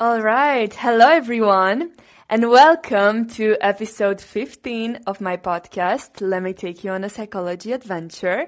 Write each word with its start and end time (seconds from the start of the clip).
All 0.00 0.22
right. 0.22 0.72
Hello, 0.72 1.08
everyone, 1.08 1.90
and 2.30 2.48
welcome 2.48 3.26
to 3.30 3.56
episode 3.60 4.20
15 4.20 5.00
of 5.08 5.20
my 5.20 5.36
podcast. 5.36 6.20
Let 6.20 6.44
me 6.44 6.52
take 6.52 6.84
you 6.84 6.92
on 6.92 7.02
a 7.02 7.08
psychology 7.08 7.72
adventure. 7.72 8.46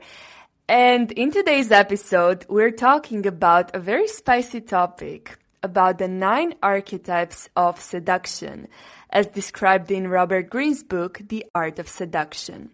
And 0.69 1.11
in 1.11 1.33
today's 1.33 1.73
episode, 1.73 2.47
we're 2.49 2.71
talking 2.71 3.27
about 3.27 3.75
a 3.75 3.81
very 3.81 4.07
spicy 4.07 4.61
topic 4.61 5.39
about 5.61 5.99
the 5.99 6.07
nine 6.07 6.55
archetypes 6.63 7.49
of 7.57 7.81
seduction, 7.81 8.69
as 9.11 9.27
described 9.27 9.91
in 9.91 10.07
Robert 10.07 10.51
Greene's 10.51 10.85
book, 10.85 11.21
The 11.27 11.45
Art 11.53 11.81
of 11.81 11.89
Seduction. 11.89 12.71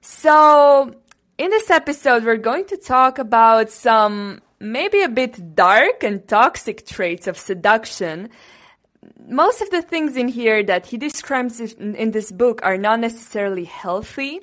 So, 0.00 0.94
in 1.36 1.50
this 1.50 1.68
episode, 1.68 2.24
we're 2.24 2.38
going 2.38 2.64
to 2.68 2.78
talk 2.78 3.18
about 3.18 3.68
some 3.68 4.40
maybe 4.60 5.02
a 5.02 5.08
bit 5.08 5.54
dark 5.54 6.02
and 6.02 6.26
toxic 6.26 6.86
traits 6.86 7.26
of 7.26 7.38
seduction. 7.38 8.30
Most 9.26 9.60
of 9.60 9.70
the 9.70 9.82
things 9.82 10.16
in 10.16 10.28
here 10.28 10.62
that 10.64 10.86
he 10.86 10.96
describes 10.96 11.60
in 11.60 12.10
this 12.10 12.32
book 12.32 12.60
are 12.62 12.76
not 12.76 13.00
necessarily 13.00 13.64
healthy, 13.64 14.40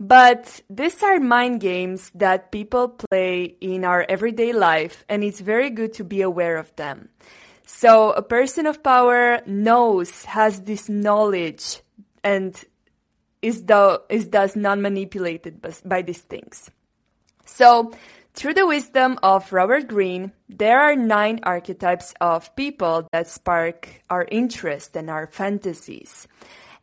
but 0.00 0.60
these 0.68 1.02
are 1.02 1.20
mind 1.20 1.60
games 1.60 2.10
that 2.14 2.50
people 2.50 2.88
play 2.88 3.56
in 3.60 3.84
our 3.84 4.04
everyday 4.08 4.52
life, 4.52 5.04
and 5.08 5.22
it's 5.22 5.40
very 5.40 5.70
good 5.70 5.92
to 5.94 6.04
be 6.04 6.22
aware 6.22 6.56
of 6.56 6.74
them. 6.76 7.08
So, 7.66 8.12
a 8.12 8.22
person 8.22 8.66
of 8.66 8.82
power 8.82 9.40
knows, 9.46 10.24
has 10.24 10.62
this 10.62 10.88
knowledge, 10.88 11.80
and 12.22 12.54
is, 13.40 13.64
the, 13.64 14.02
is 14.08 14.28
thus 14.28 14.56
non 14.56 14.82
manipulated 14.82 15.62
by, 15.62 15.72
by 15.84 16.02
these 16.02 16.20
things. 16.20 16.70
So, 17.46 17.92
through 18.34 18.54
the 18.54 18.66
wisdom 18.66 19.18
of 19.22 19.52
Robert 19.52 19.86
Greene, 19.86 20.32
there 20.48 20.80
are 20.80 20.96
nine 20.96 21.40
archetypes 21.44 22.14
of 22.20 22.54
people 22.56 23.06
that 23.12 23.28
spark 23.28 24.02
our 24.10 24.26
interest 24.30 24.96
and 24.96 25.08
our 25.08 25.26
fantasies. 25.26 26.26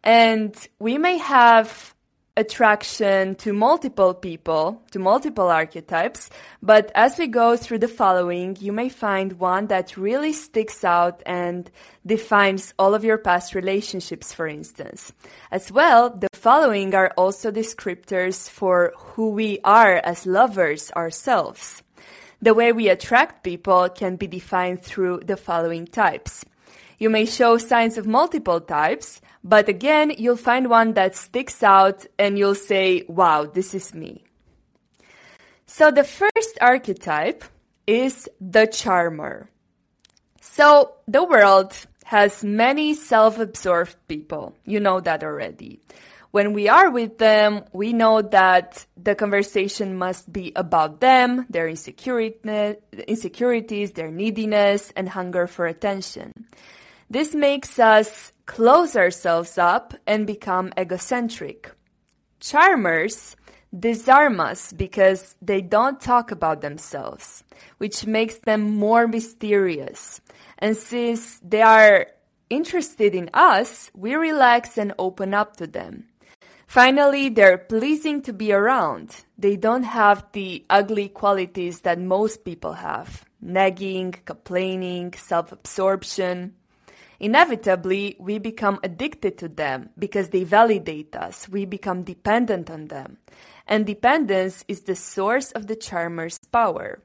And 0.03 0.55
we 0.79 0.97
may 0.97 1.17
have 1.17 1.93
attraction 2.37 3.35
to 3.35 3.51
multiple 3.51 4.13
people, 4.13 4.81
to 4.91 4.99
multiple 4.99 5.47
archetypes, 5.47 6.29
but 6.61 6.91
as 6.95 7.17
we 7.17 7.27
go 7.27 7.57
through 7.57 7.79
the 7.79 7.87
following, 7.87 8.57
you 8.59 8.71
may 8.71 8.87
find 8.87 9.33
one 9.33 9.67
that 9.67 9.97
really 9.97 10.31
sticks 10.31 10.83
out 10.83 11.21
and 11.25 11.69
defines 12.05 12.73
all 12.79 12.93
of 12.93 13.03
your 13.03 13.17
past 13.17 13.53
relationships, 13.53 14.33
for 14.33 14.47
instance. 14.47 15.11
As 15.51 15.71
well, 15.71 16.09
the 16.09 16.29
following 16.33 16.95
are 16.95 17.11
also 17.17 17.51
descriptors 17.51 18.49
for 18.49 18.93
who 18.97 19.31
we 19.31 19.59
are 19.63 19.95
as 19.95 20.25
lovers 20.25 20.91
ourselves. 20.91 21.83
The 22.41 22.53
way 22.53 22.71
we 22.71 22.89
attract 22.89 23.43
people 23.43 23.89
can 23.89 24.15
be 24.15 24.25
defined 24.25 24.81
through 24.81 25.21
the 25.25 25.37
following 25.37 25.85
types. 25.85 26.43
You 26.97 27.09
may 27.09 27.25
show 27.25 27.57
signs 27.57 27.97
of 27.97 28.07
multiple 28.07 28.61
types, 28.61 29.21
but 29.43 29.69
again, 29.69 30.13
you'll 30.17 30.37
find 30.37 30.69
one 30.69 30.93
that 30.93 31.15
sticks 31.15 31.63
out 31.63 32.05
and 32.19 32.37
you'll 32.37 32.55
say, 32.55 33.03
wow, 33.07 33.45
this 33.45 33.73
is 33.73 33.93
me. 33.93 34.23
So 35.65 35.89
the 35.89 36.03
first 36.03 36.57
archetype 36.59 37.43
is 37.87 38.29
the 38.39 38.67
charmer. 38.67 39.49
So 40.41 40.93
the 41.07 41.23
world 41.23 41.73
has 42.05 42.43
many 42.43 42.93
self-absorbed 42.93 43.95
people. 44.07 44.55
You 44.65 44.79
know 44.79 44.99
that 44.99 45.23
already. 45.23 45.79
When 46.31 46.53
we 46.53 46.69
are 46.69 46.89
with 46.89 47.17
them, 47.17 47.63
we 47.73 47.93
know 47.93 48.21
that 48.21 48.85
the 48.95 49.15
conversation 49.15 49.97
must 49.97 50.31
be 50.31 50.53
about 50.55 51.01
them, 51.01 51.45
their 51.49 51.67
insecurities, 51.67 53.91
their 53.91 54.11
neediness, 54.11 54.93
and 54.95 55.09
hunger 55.09 55.47
for 55.47 55.65
attention. 55.65 56.31
This 57.11 57.35
makes 57.35 57.77
us 57.77 58.31
close 58.45 58.95
ourselves 58.95 59.57
up 59.57 59.93
and 60.07 60.25
become 60.25 60.71
egocentric. 60.79 61.69
Charmers 62.39 63.35
disarm 63.77 64.39
us 64.39 64.71
because 64.71 65.35
they 65.41 65.59
don't 65.59 65.99
talk 65.99 66.31
about 66.31 66.61
themselves, 66.61 67.43
which 67.79 68.05
makes 68.05 68.37
them 68.37 68.61
more 68.61 69.09
mysterious. 69.09 70.21
And 70.57 70.77
since 70.77 71.37
they 71.43 71.61
are 71.61 72.07
interested 72.49 73.13
in 73.13 73.29
us, 73.33 73.91
we 73.93 74.15
relax 74.15 74.77
and 74.77 74.93
open 74.97 75.33
up 75.33 75.57
to 75.57 75.67
them. 75.67 76.05
Finally, 76.65 77.27
they're 77.27 77.57
pleasing 77.57 78.21
to 78.21 78.31
be 78.31 78.53
around. 78.53 79.25
They 79.37 79.57
don't 79.57 79.83
have 79.83 80.23
the 80.31 80.63
ugly 80.69 81.09
qualities 81.09 81.81
that 81.81 81.99
most 81.99 82.45
people 82.45 82.71
have 82.71 83.25
nagging, 83.41 84.13
complaining, 84.23 85.11
self 85.11 85.51
absorption 85.51 86.53
inevitably 87.21 88.17
we 88.19 88.39
become 88.39 88.79
addicted 88.83 89.37
to 89.37 89.47
them 89.47 89.91
because 89.97 90.29
they 90.29 90.43
validate 90.43 91.15
us. 91.15 91.47
We 91.47 91.65
become 91.65 92.03
dependent 92.03 92.69
on 92.69 92.87
them. 92.87 93.17
And 93.67 93.85
dependence 93.85 94.65
is 94.67 94.81
the 94.81 94.95
source 94.95 95.51
of 95.51 95.67
the 95.67 95.75
charmer's 95.75 96.39
power. 96.51 96.99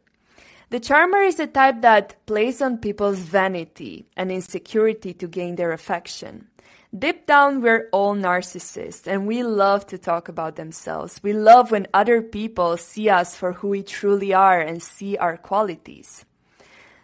The 0.71 0.81
charmer 0.81 1.21
is 1.21 1.39
a 1.39 1.47
type 1.47 1.83
that 1.83 2.17
plays 2.27 2.61
on 2.61 2.79
people's 2.79 3.21
vanity 3.21 4.09
and 4.17 4.33
insecurity 4.33 5.13
to 5.15 5.29
gain 5.29 5.55
their 5.57 5.71
affection. 5.71 6.49
Deep 6.97 7.27
down, 7.27 7.61
we're 7.61 7.89
all 7.93 8.15
narcissists 8.17 9.07
and 9.07 9.27
we 9.27 9.43
love 9.43 9.87
to 9.87 9.99
talk 9.99 10.29
about 10.29 10.57
themselves. 10.57 11.21
We 11.23 11.35
love 11.35 11.71
when 11.71 11.89
other 11.93 12.23
people 12.23 12.79
see 12.79 13.11
us 13.11 13.37
for 13.37 13.53
who 13.53 13.69
we 13.69 13.83
truly 13.83 14.33
are 14.33 14.61
and 14.61 14.83
see 14.83 15.17
our 15.19 15.37
qualities. 15.37 16.25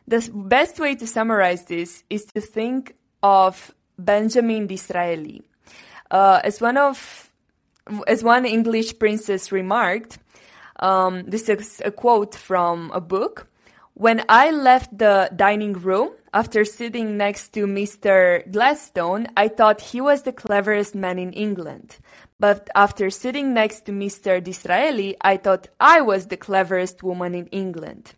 The 0.08 0.28
best 0.34 0.80
way 0.80 0.94
to 0.96 1.06
summarize 1.06 1.66
this 1.66 2.04
is 2.10 2.24
to 2.34 2.40
think 2.40 2.96
of 3.22 3.72
Benjamin 3.98 4.66
Disraeli. 4.66 5.42
Uh, 6.10 6.40
as 6.44 6.60
one 6.60 6.76
of 6.76 7.30
as 8.06 8.22
one 8.22 8.44
English 8.44 8.98
princess 8.98 9.50
remarked, 9.50 10.18
um, 10.78 11.24
this 11.26 11.48
is 11.48 11.82
a 11.84 11.90
quote 11.90 12.34
from 12.34 12.90
a 12.94 13.00
book. 13.00 13.48
When 13.94 14.24
I 14.28 14.50
left 14.50 14.96
the 14.96 15.30
dining 15.34 15.74
room 15.74 16.10
after 16.32 16.64
sitting 16.64 17.16
next 17.16 17.52
to 17.54 17.66
Mr. 17.66 18.50
Gladstone, 18.50 19.26
I 19.36 19.48
thought 19.48 19.80
he 19.80 20.00
was 20.00 20.22
the 20.22 20.32
cleverest 20.32 20.94
man 20.94 21.18
in 21.18 21.32
England. 21.32 21.98
But 22.40 22.70
after 22.74 23.10
sitting 23.10 23.52
next 23.52 23.84
to 23.86 23.92
Mr. 23.92 24.42
Disraeli, 24.42 25.16
I 25.20 25.36
thought 25.36 25.68
I 25.78 26.00
was 26.00 26.26
the 26.26 26.36
cleverest 26.36 27.02
woman 27.02 27.34
in 27.34 27.46
England. 27.48 28.14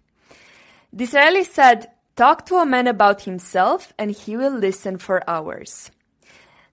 Disraeli 0.95 1.45
said, 1.45 1.89
Talk 2.17 2.47
to 2.47 2.59
a 2.59 2.67
man 2.67 2.87
about 2.87 3.23
himself 3.23 3.93
and 3.99 4.13
he 4.13 4.37
will 4.37 4.57
listen 4.57 4.99
for 4.99 5.29
hours. 5.29 5.91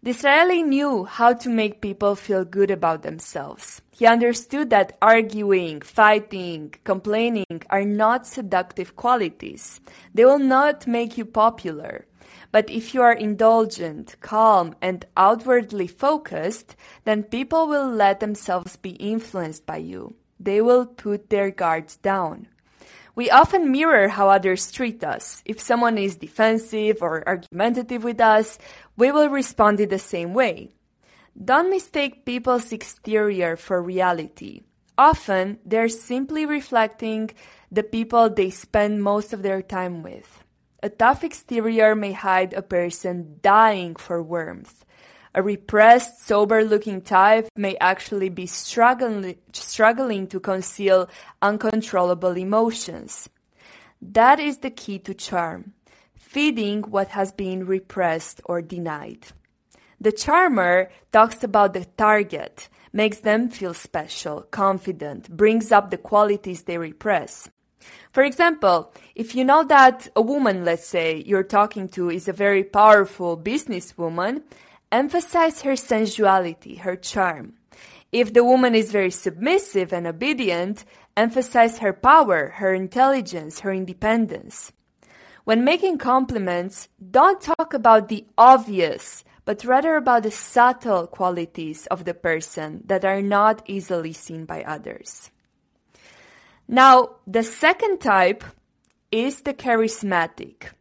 Disraeli 0.03 0.61
knew 0.61 1.05
how 1.05 1.33
to 1.33 1.49
make 1.49 1.81
people 1.81 2.15
feel 2.15 2.45
good 2.45 2.69
about 2.69 3.01
themselves. 3.01 3.81
He 3.89 4.05
understood 4.05 4.69
that 4.69 4.97
arguing, 5.01 5.81
fighting, 5.81 6.75
complaining 6.83 7.63
are 7.71 7.85
not 7.85 8.27
seductive 8.27 8.95
qualities. 8.95 9.79
They 10.13 10.25
will 10.25 10.39
not 10.39 10.85
make 10.85 11.17
you 11.17 11.25
popular. 11.25 12.05
But 12.51 12.69
if 12.69 12.93
you 12.93 13.01
are 13.01 13.13
indulgent, 13.13 14.17
calm, 14.21 14.75
and 14.79 15.05
outwardly 15.17 15.87
focused, 15.87 16.75
then 17.03 17.23
people 17.23 17.67
will 17.67 17.87
let 17.89 18.19
themselves 18.19 18.75
be 18.75 18.91
influenced 18.91 19.65
by 19.65 19.77
you. 19.77 20.15
They 20.39 20.61
will 20.61 20.85
put 20.85 21.31
their 21.31 21.49
guards 21.49 21.97
down. 21.97 22.47
We 23.15 23.29
often 23.29 23.71
mirror 23.71 24.07
how 24.07 24.29
others 24.29 24.71
treat 24.71 25.03
us. 25.03 25.41
If 25.45 25.59
someone 25.59 25.97
is 25.97 26.15
defensive 26.15 27.01
or 27.01 27.27
argumentative 27.27 28.03
with 28.03 28.21
us, 28.21 28.57
we 28.95 29.11
will 29.11 29.29
respond 29.29 29.79
in 29.79 29.89
the 29.89 29.99
same 29.99 30.33
way. 30.33 30.71
Don't 31.35 31.69
mistake 31.69 32.25
people's 32.25 32.71
exterior 32.71 33.55
for 33.55 33.81
reality. 33.81 34.61
Often, 34.97 35.59
they're 35.65 35.89
simply 35.89 36.45
reflecting 36.45 37.31
the 37.71 37.83
people 37.83 38.29
they 38.29 38.49
spend 38.49 39.01
most 39.01 39.33
of 39.33 39.41
their 39.41 39.61
time 39.61 40.03
with. 40.03 40.43
A 40.83 40.89
tough 40.89 41.23
exterior 41.23 41.95
may 41.95 42.11
hide 42.11 42.53
a 42.53 42.61
person 42.61 43.39
dying 43.41 43.95
for 43.95 44.21
warmth. 44.21 44.83
A 45.33 45.41
repressed, 45.41 46.25
sober 46.25 46.63
looking 46.63 47.01
type 47.01 47.47
may 47.55 47.77
actually 47.79 48.29
be 48.29 48.45
struggling, 48.45 49.37
struggling 49.53 50.27
to 50.27 50.39
conceal 50.39 51.07
uncontrollable 51.41 52.37
emotions. 52.37 53.29
That 54.01 54.39
is 54.39 54.57
the 54.57 54.71
key 54.71 54.99
to 54.99 55.13
charm, 55.13 55.73
feeding 56.15 56.81
what 56.83 57.09
has 57.09 57.31
been 57.31 57.65
repressed 57.65 58.41
or 58.45 58.61
denied. 58.61 59.27
The 60.01 60.11
charmer 60.11 60.89
talks 61.13 61.43
about 61.43 61.73
the 61.73 61.85
target, 61.85 62.67
makes 62.91 63.19
them 63.19 63.49
feel 63.49 63.73
special, 63.73 64.41
confident, 64.51 65.29
brings 65.29 65.71
up 65.71 65.91
the 65.91 65.97
qualities 65.97 66.63
they 66.63 66.77
repress. 66.77 67.49
For 68.11 68.23
example, 68.23 68.93
if 69.15 69.33
you 69.33 69.45
know 69.45 69.63
that 69.63 70.09
a 70.15 70.21
woman, 70.21 70.65
let's 70.65 70.87
say, 70.87 71.23
you're 71.25 71.43
talking 71.43 71.87
to 71.89 72.09
is 72.09 72.27
a 72.27 72.33
very 72.33 72.63
powerful 72.63 73.37
businesswoman, 73.37 74.43
Emphasize 74.91 75.61
her 75.61 75.75
sensuality, 75.75 76.75
her 76.75 76.95
charm. 76.95 77.53
If 78.11 78.33
the 78.33 78.43
woman 78.43 78.75
is 78.75 78.91
very 78.91 79.11
submissive 79.11 79.93
and 79.93 80.05
obedient, 80.05 80.83
emphasize 81.15 81.79
her 81.79 81.93
power, 81.93 82.49
her 82.55 82.73
intelligence, 82.73 83.61
her 83.61 83.71
independence. 83.71 84.73
When 85.45 85.63
making 85.63 85.97
compliments, 85.97 86.89
don't 86.99 87.41
talk 87.41 87.73
about 87.73 88.09
the 88.09 88.25
obvious, 88.37 89.23
but 89.45 89.63
rather 89.63 89.95
about 89.95 90.23
the 90.23 90.31
subtle 90.31 91.07
qualities 91.07 91.87
of 91.87 92.05
the 92.05 92.13
person 92.13 92.83
that 92.85 93.05
are 93.05 93.21
not 93.21 93.63
easily 93.65 94.13
seen 94.13 94.45
by 94.45 94.61
others. 94.63 95.31
Now, 96.67 97.15
the 97.25 97.43
second 97.43 97.99
type 97.99 98.43
is 99.11 99.41
the 99.41 99.53
charismatic. 99.53 100.71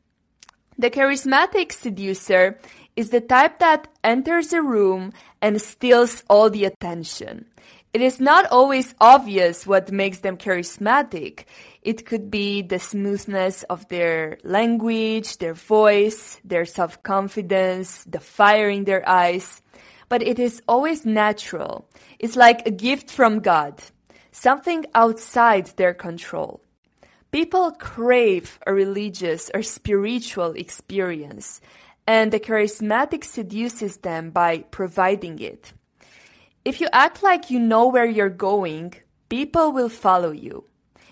The 0.78 0.90
charismatic 0.90 1.72
seducer 1.72 2.58
is 2.96 3.10
the 3.10 3.20
type 3.20 3.58
that 3.58 3.88
enters 4.02 4.52
a 4.52 4.62
room 4.62 5.12
and 5.40 5.60
steals 5.60 6.22
all 6.28 6.50
the 6.50 6.64
attention. 6.64 7.46
It 7.92 8.02
is 8.02 8.20
not 8.20 8.46
always 8.52 8.94
obvious 9.00 9.66
what 9.66 9.90
makes 9.90 10.20
them 10.20 10.37
charismatic. 10.37 11.44
It 11.82 12.06
could 12.06 12.31
be 12.31 12.62
the 12.62 12.78
smoothness 12.78 13.64
of 13.64 13.88
their 13.88 14.38
language, 14.44 15.38
their 15.38 15.54
voice, 15.54 16.40
their 16.44 16.64
self 16.64 17.02
confidence, 17.02 18.04
the 18.04 18.20
fire 18.20 18.70
in 18.70 18.84
their 18.84 19.08
eyes. 19.08 19.60
But 20.08 20.22
it 20.22 20.38
is 20.38 20.62
always 20.69 21.04
natural. 21.04 21.88
It's 22.20 22.37
like 22.37 22.66
a 22.66 22.70
gift 22.70 23.10
from 23.10 23.40
God, 23.40 23.82
something 24.31 24.87
outside 24.94 25.66
their 25.76 25.94
control. 25.94 26.60
People 27.32 27.72
crave 27.72 28.58
a 28.66 28.75
religious 28.75 29.50
or 29.54 29.62
spiritual 29.62 30.52
experience, 30.52 31.60
and 32.10 32.32
the 32.32 32.40
charismatic 32.40 33.22
seduces 33.22 33.98
them 33.98 34.30
by 34.30 34.52
providing 34.72 35.38
it. 35.38 35.72
If 36.64 36.80
you 36.80 36.88
act 36.92 37.22
like 37.22 37.52
you 37.52 37.60
know 37.60 37.86
where 37.86 38.10
you're 38.16 38.36
going, 38.52 38.94
people 39.28 39.70
will 39.70 39.88
follow 39.88 40.32
you. 40.32 40.64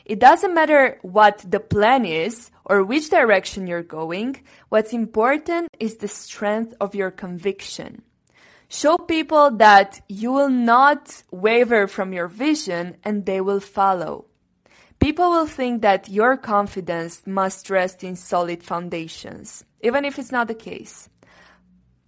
It 0.05 0.19
doesn't 0.19 0.59
matter 0.61 0.99
what 1.03 1.45
the 1.49 1.61
plan 1.61 2.05
is 2.05 2.51
or 2.65 2.83
which 2.83 3.11
direction 3.11 3.69
you're 3.69 3.95
going, 4.01 4.43
what's 4.71 4.93
important 4.93 5.69
is 5.79 5.99
the 5.99 6.09
strength 6.09 6.75
of 6.81 6.97
your 6.97 7.13
conviction. 7.13 8.03
Show 8.69 8.97
people 8.99 9.53
that 9.53 10.01
you 10.09 10.33
will 10.33 10.51
not 10.51 11.23
waver 11.31 11.87
from 11.87 12.13
your 12.13 12.27
vision 12.27 12.97
and 13.05 13.25
they 13.25 13.41
will 13.41 13.61
follow. 13.61 14.25
People 14.99 15.31
will 15.31 15.47
think 15.47 15.81
that 15.83 16.09
your 16.09 16.37
confidence 16.37 17.23
must 17.25 17.71
rest 17.71 18.03
in 18.03 18.17
solid 18.17 18.65
foundations, 18.65 19.65
even 19.83 20.05
if 20.05 20.19
it's 20.19 20.33
not 20.33 20.49
the 20.49 20.55
case. 20.55 21.09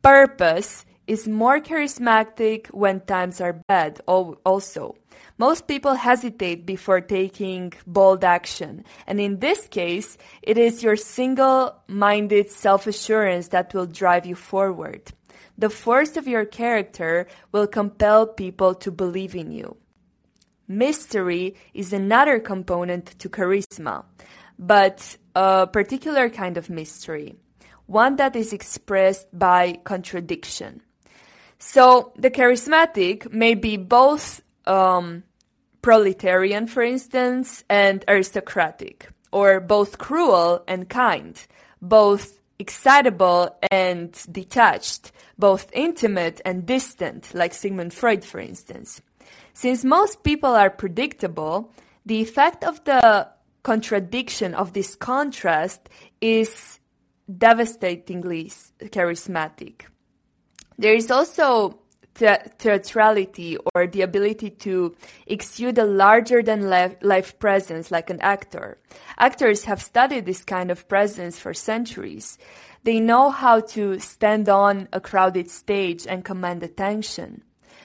Purpose 0.03 0.85
is 1.07 1.27
more 1.27 1.61
charismatic 1.61 2.69
when 2.69 3.01
times 3.01 3.41
are 3.41 3.61
bad, 3.67 4.01
also. 4.07 4.95
Most 5.39 5.67
people 5.67 5.95
hesitate 5.95 6.67
before 6.67 7.01
taking 7.01 7.73
bold 7.87 8.25
action, 8.25 8.85
and 9.07 9.21
in 9.21 9.41
this 9.41 9.67
case, 9.67 10.17
it 10.43 10.57
is 10.57 10.83
your 10.83 10.97
single 10.97 11.75
minded 11.89 12.51
self 12.51 12.87
assurance 12.87 13.49
that 13.49 13.75
will 13.75 13.87
drive 13.87 14.25
you 14.25 14.37
forward. 14.37 15.13
The 15.59 15.69
force 15.69 16.17
of 16.17 16.29
your 16.29 16.45
character 16.45 17.27
will 17.53 17.67
compel 17.67 18.27
people 18.27 18.75
to 18.77 18.91
believe 18.91 19.35
in 19.35 19.51
you. 19.51 19.77
Mystery 20.69 21.57
is 21.75 21.93
another 21.93 22.39
component 22.39 23.19
to 23.19 23.29
charisma, 23.29 24.05
but 24.59 25.17
a 25.35 25.67
particular 25.67 26.31
kind 26.31 26.57
of 26.57 26.71
mystery, 26.71 27.37
one 27.91 28.15
that 28.17 28.37
is 28.37 28.53
expressed 28.53 29.27
by 29.37 29.73
contradiction. 29.83 30.81
So 31.59 32.13
the 32.17 32.31
charismatic 32.31 33.33
may 33.33 33.55
be 33.55 33.77
both 33.77 34.43
um, 34.65 35.25
proletarian, 35.83 36.69
for 36.69 36.83
instance, 36.85 37.65
and 37.69 38.05
aristocratic, 38.07 39.09
or 39.33 39.59
both 39.59 39.99
cruel 39.99 40.63
and 40.69 40.89
kind, 40.89 41.35
both 41.83 42.41
excitable 42.61 43.59
and 43.73 44.17
detached, 44.31 45.11
both 45.37 45.69
intimate 45.73 46.41
and 46.45 46.65
distant, 46.65 47.35
like 47.35 47.53
Sigmund 47.53 47.93
Freud, 47.93 48.25
for 48.25 48.39
instance. 48.39 49.03
Since 49.53 49.85
most 49.85 50.23
people 50.23 50.51
are 50.51 50.71
predictable, 50.71 51.73
the 52.07 52.23
effect 52.23 52.63
of 52.63 52.85
the 52.85 53.29
contradiction 53.65 54.55
of 54.55 54.75
this 54.75 54.95
contrast 54.95 55.89
is 56.21 56.80
devastatingly 57.39 58.51
charismatic. 58.81 59.83
There 60.79 60.95
is 60.95 61.11
also 61.11 61.79
theatrality 62.15 63.57
or 63.75 63.87
the 63.87 64.03
ability 64.03 64.51
to 64.51 64.95
exude 65.27 65.79
a 65.79 65.85
larger 65.85 66.43
than 66.43 66.69
life 66.69 67.39
presence 67.39 67.91
like 67.91 68.11
an 68.11 68.21
actor. 68.21 68.79
Actors 69.19 69.65
have 69.65 69.83
studied 69.83 70.27
this 70.27 70.45
kind 70.45 70.71
of 70.71 70.89
presence 70.89 71.39
for 71.39 71.55
centuries. 71.55 72.37
They 72.83 73.01
know 73.01 73.31
how 73.31 73.61
to 73.61 73.99
stand 74.01 74.49
on 74.49 74.89
a 74.93 75.01
crowded 75.01 75.51
stage 75.51 76.07
and 76.07 76.25
command 76.25 76.63
attention. 76.63 77.43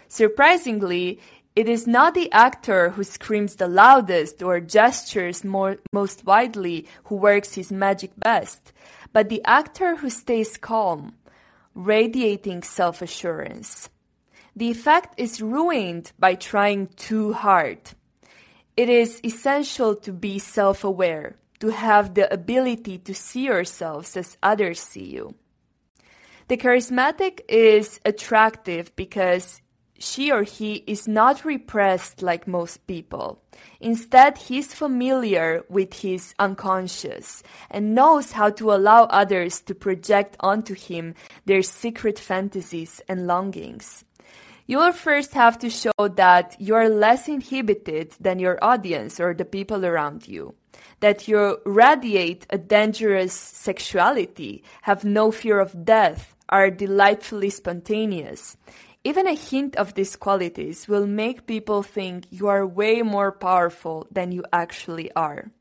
Surprisingly, 0.07 1.19
it 1.55 1.69
is 1.69 1.87
not 1.87 2.13
the 2.13 2.31
actor 2.33 2.89
who 2.89 3.03
screams 3.03 3.55
the 3.55 3.67
loudest 3.67 4.43
or 4.43 4.59
gestures 4.59 5.45
more, 5.45 5.77
most 5.93 6.25
widely 6.25 6.85
who 7.05 7.15
works 7.15 7.53
his 7.53 7.71
magic 7.71 8.11
best, 8.17 8.73
but 9.15 9.29
the 9.29 9.41
actor 9.45 9.95
who 9.95 10.09
stays 10.09 10.57
calm, 10.57 11.15
radiating 11.73 12.61
self 12.61 13.01
assurance 13.01 13.87
the 14.55 14.71
effect 14.71 15.19
is 15.19 15.41
ruined 15.41 16.11
by 16.17 16.33
trying 16.35 16.87
too 16.95 17.33
hard. 17.33 17.79
It 18.77 18.87
is 18.87 19.19
essential 19.23 19.95
to 19.97 20.13
be 20.13 20.39
self 20.39 20.83
aware, 20.83 21.35
to 21.59 21.69
have 21.69 22.13
the 22.13 22.31
ability 22.33 22.99
to 22.99 23.13
see 23.13 23.45
yourselves 23.45 24.15
as 24.15 24.37
others 24.41 24.79
see 24.79 25.03
you. 25.03 25.35
The 26.47 26.57
charismatic 26.57 27.41
is 27.49 27.99
attractive 28.05 28.95
because 28.95 29.61
she 29.97 30.31
or 30.31 30.43
he 30.43 30.83
is 30.87 31.07
not 31.07 31.45
repressed 31.45 32.21
like 32.21 32.47
most 32.47 32.85
people. 32.87 33.41
Instead, 33.79 34.37
he's 34.37 34.73
familiar 34.73 35.63
with 35.69 36.01
his 36.01 36.33
unconscious 36.39 37.43
and 37.69 37.95
knows 37.95 38.33
how 38.33 38.49
to 38.49 38.73
allow 38.73 39.03
others 39.05 39.61
to 39.61 39.75
project 39.75 40.35
onto 40.39 40.73
him 40.73 41.15
their 41.45 41.61
secret 41.61 42.19
fantasies 42.19 43.01
and 43.07 43.27
longings. 43.27 44.03
You 44.67 44.77
will 44.79 44.93
first 44.93 45.33
have 45.33 45.59
to 45.59 45.69
show 45.69 46.07
that 46.15 46.55
you 46.59 46.73
are 46.73 46.89
less 46.89 47.27
inhibited 47.27 48.15
than 48.19 48.39
your 48.39 48.57
audience 48.63 49.19
or 49.19 49.33
the 49.33 49.45
people 49.45 49.85
around 49.85 50.27
you, 50.27 50.55
that 51.01 51.27
you 51.27 51.59
radiate 51.65 52.47
a 52.49 52.57
dangerous 52.57 53.33
sexuality, 53.33 54.63
have 54.81 55.05
no 55.05 55.31
fear 55.31 55.59
of 55.59 55.85
death, 55.85 56.35
are 56.49 56.71
delightfully 56.71 57.49
spontaneous. 57.49 58.57
Even 59.05 59.27
a 59.27 59.35
hint 59.35 59.75
of 59.75 59.93
these 59.93 60.15
qualities 60.15 60.87
will 60.87 61.05
make 61.05 61.45
people 61.45 61.83
think 61.83 62.25
you 62.31 62.47
are 62.47 62.65
way 62.65 63.03
more 63.03 63.31
powerful 63.31 64.07
than 64.11 64.31
you 64.31 64.43
actually 64.51 65.11
are. 65.15 65.51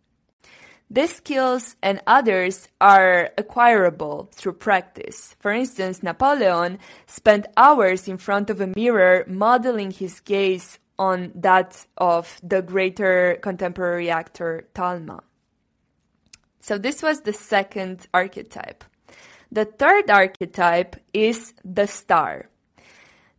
These 0.88 1.16
skills 1.16 1.76
and 1.82 2.00
others 2.06 2.68
are 2.80 3.30
acquirable 3.36 4.30
through 4.32 4.54
practice. 4.54 5.36
For 5.40 5.52
instance, 5.52 6.02
Napoleon 6.02 6.78
spent 7.06 7.46
hours 7.54 8.08
in 8.08 8.16
front 8.16 8.48
of 8.48 8.62
a 8.62 8.72
mirror 8.74 9.24
modeling 9.28 9.90
his 9.90 10.20
gaze 10.20 10.78
on 10.98 11.32
that 11.34 11.84
of 11.98 12.40
the 12.42 12.62
greater 12.62 13.38
contemporary 13.42 14.08
actor 14.08 14.68
Talma. 14.72 15.22
So 16.60 16.78
this 16.78 17.02
was 17.02 17.20
the 17.20 17.34
second 17.34 18.06
archetype. 18.14 18.84
The 19.52 19.66
third 19.66 20.08
archetype 20.08 20.96
is 21.12 21.52
the 21.62 21.86
star. 21.86 22.48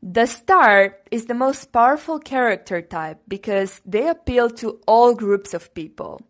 The 0.02 0.26
star 0.28 0.98
is 1.10 1.26
the 1.26 1.34
most 1.34 1.72
powerful 1.72 2.20
character 2.20 2.82
type 2.82 3.22
because 3.28 3.82
they 3.86 4.08
appeal 4.08 4.50
to 4.52 4.80
all 4.86 5.16
groups 5.16 5.54
of 5.54 5.74
people. 5.74 6.22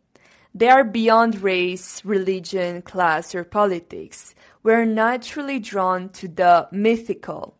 They 0.53 0.69
are 0.69 0.85
beyond 0.85 1.41
race, 1.41 2.03
religion, 2.05 2.81
class, 2.81 3.35
or 3.35 3.43
politics. 3.43 4.33
We're 4.63 4.85
naturally 4.85 5.59
drawn 5.59 6.09
to 6.09 6.29
the 6.29 6.69
mythical. 6.71 7.57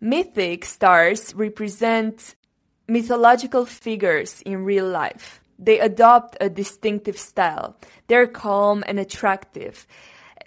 Mythic 0.00 0.64
stars 0.64 1.34
represent 1.34 2.36
mythological 2.86 3.66
figures 3.66 4.42
in 4.42 4.64
real 4.64 4.86
life. 4.86 5.40
They 5.58 5.80
adopt 5.80 6.36
a 6.40 6.48
distinctive 6.48 7.18
style. 7.18 7.76
They're 8.06 8.26
calm 8.26 8.84
and 8.86 8.98
attractive. 8.98 9.86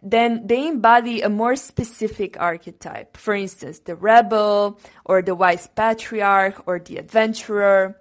Then 0.07 0.45
they 0.45 0.67
embody 0.67 1.21
a 1.21 1.29
more 1.29 1.55
specific 1.55 2.39
archetype. 2.39 3.17
For 3.17 3.33
instance, 3.33 3.79
the 3.79 3.95
rebel, 3.95 4.79
or 5.03 5.23
the 5.23 5.33
wise 5.33 5.65
patriarch, 5.65 6.61
or 6.67 6.77
the 6.77 6.97
adventurer. 6.97 7.99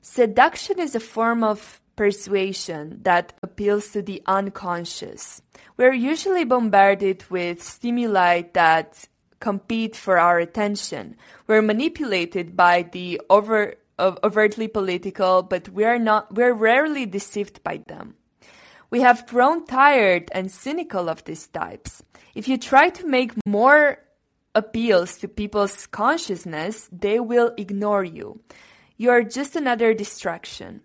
Seduction 0.00 0.80
is 0.80 0.94
a 0.94 1.00
form 1.00 1.44
of 1.44 1.82
persuasion 1.94 3.00
that 3.02 3.34
appeals 3.42 3.90
to 3.92 4.00
the 4.00 4.22
unconscious. 4.24 5.42
We're 5.76 5.92
usually 5.92 6.44
bombarded 6.44 7.24
with 7.28 7.62
stimuli 7.62 8.44
that 8.54 9.06
compete 9.38 9.94
for 9.94 10.18
our 10.18 10.38
attention. 10.38 11.16
We're 11.46 11.60
manipulated 11.60 12.56
by 12.56 12.88
the 12.90 13.20
over, 13.28 13.74
overtly 14.00 14.68
political, 14.68 15.42
but 15.42 15.68
we're 15.68 15.98
not, 15.98 16.34
we're 16.34 16.54
rarely 16.54 17.04
deceived 17.04 17.62
by 17.62 17.82
them. 17.86 18.14
We 18.92 19.00
have 19.00 19.26
grown 19.26 19.64
tired 19.64 20.28
and 20.32 20.52
cynical 20.52 21.08
of 21.08 21.24
these 21.24 21.48
types. 21.48 22.02
If 22.34 22.46
you 22.46 22.58
try 22.58 22.90
to 22.90 23.06
make 23.08 23.32
more 23.46 23.96
appeals 24.54 25.16
to 25.18 25.28
people's 25.28 25.86
consciousness, 25.86 26.90
they 26.92 27.18
will 27.18 27.54
ignore 27.56 28.04
you. 28.04 28.42
You 28.98 29.08
are 29.08 29.22
just 29.22 29.56
another 29.56 29.94
distraction. 29.94 30.82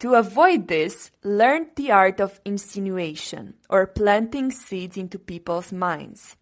To 0.00 0.16
avoid 0.16 0.68
this, 0.68 1.10
learn 1.24 1.68
the 1.74 1.90
art 1.90 2.20
of 2.20 2.38
insinuation 2.44 3.54
or 3.70 3.86
planting 3.86 4.50
seeds 4.50 4.98
into 4.98 5.18
people's 5.18 5.72
minds. 5.72 6.36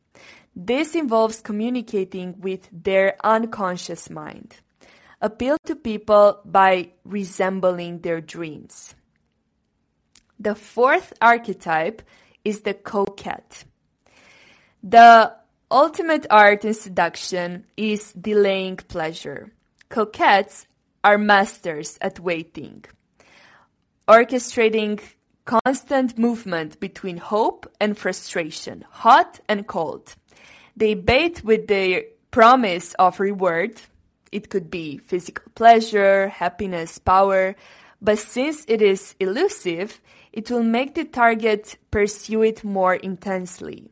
This 0.57 0.97
involves 0.97 1.41
communicating 1.41 2.41
with 2.41 2.69
their 2.73 3.15
unconscious 3.23 4.11
mind. 4.11 4.57
Appeal 5.21 5.57
to 5.67 5.77
people 5.77 6.41
by 6.45 6.91
resembling 7.05 8.01
their 8.01 8.21
dreams. 8.21 8.97
The 10.39 10.55
fourth 10.55 11.13
archetype 11.21 12.03
is 12.45 12.61
the 12.61 12.75
coquette. 12.75 13.65
The 14.83 15.35
ultimate 15.71 16.27
art 16.31 16.65
in 16.65 16.75
seduction 16.75 17.67
is 17.77 18.13
delaying 18.13 18.77
pleasure. 18.77 19.53
Coquettes 19.89 20.67
are 21.03 21.19
masters 21.19 21.99
at 22.01 22.21
waiting 22.21 22.85
orchestrating 24.09 25.01
constant 25.45 26.19
movement 26.19 26.79
between 26.81 27.17
hope 27.17 27.71
and 27.81 27.97
frustration, 27.97 28.85
hot 28.91 29.41
and 29.49 29.67
cold. 29.67 30.15
They 30.77 30.95
bait 30.95 31.45
with 31.45 31.67
the 31.69 32.07
promise 32.31 32.95
of 32.95 33.21
reward. 33.21 33.81
It 34.33 34.51
could 34.51 34.71
be 34.71 34.99
physical 34.99 35.45
pleasure, 35.55 36.29
happiness, 36.29 36.99
power, 36.99 37.57
but 38.07 38.21
since 38.21 38.65
it 38.69 38.81
is 38.81 39.17
elusive, 39.19 40.01
it 40.33 40.49
will 40.49 40.63
make 40.63 40.95
the 40.95 41.05
target 41.05 41.77
pursue 41.91 42.43
it 42.45 42.63
more 42.63 42.95
intensely. 42.95 43.91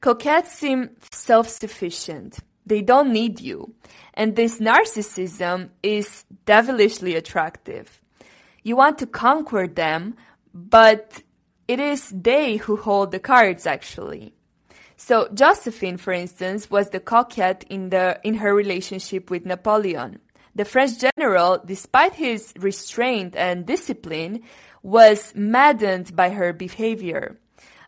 Coquettes 0.00 0.52
seem 0.52 0.88
self 1.10 1.50
sufficient. 1.50 2.38
They 2.64 2.80
don't 2.80 3.12
need 3.12 3.42
you. 3.42 3.74
And 4.14 4.36
this 4.36 4.58
narcissism 4.58 5.68
is 5.82 6.24
devilishly 6.46 7.14
attractive. 7.14 8.00
You 8.62 8.76
want 8.76 8.96
to 9.00 9.06
conquer 9.06 9.66
them, 9.66 10.16
but 10.54 11.22
it 11.68 11.78
is 11.78 12.08
they 12.08 12.56
who 12.56 12.76
hold 12.76 13.12
the 13.12 13.20
cards 13.20 13.66
actually. 13.66 14.32
So 14.96 15.28
Josephine, 15.34 15.98
for 15.98 16.14
instance, 16.14 16.70
was 16.70 16.88
the 16.88 17.00
coquette 17.00 17.66
in 17.68 17.90
the 17.90 18.18
in 18.24 18.34
her 18.36 18.54
relationship 18.54 19.28
with 19.28 19.44
Napoleon. 19.44 20.20
The 20.54 20.64
French 20.64 20.98
general, 20.98 21.62
despite 21.64 22.14
his 22.14 22.52
restraint 22.58 23.34
and 23.36 23.66
discipline, 23.66 24.42
was 24.82 25.32
maddened 25.34 26.14
by 26.14 26.30
her 26.30 26.52
behavior. 26.52 27.38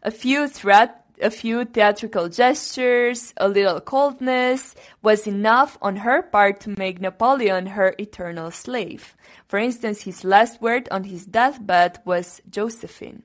A 0.02 0.10
few 0.10 0.48
threat 0.48 1.04
a 1.20 1.30
few 1.30 1.64
theatrical 1.64 2.28
gestures, 2.28 3.32
a 3.36 3.48
little 3.48 3.80
coldness 3.80 4.74
was 5.02 5.26
enough 5.26 5.78
on 5.80 5.96
her 5.96 6.22
part 6.22 6.60
to 6.60 6.74
make 6.76 7.00
Napoleon 7.00 7.66
her 7.66 7.94
eternal 7.98 8.50
slave. 8.50 9.16
For 9.46 9.58
instance, 9.58 10.02
his 10.02 10.24
last 10.24 10.60
word 10.60 10.88
on 10.90 11.04
his 11.04 11.26
deathbed 11.26 12.00
was 12.04 12.42
Josephine. 12.50 13.22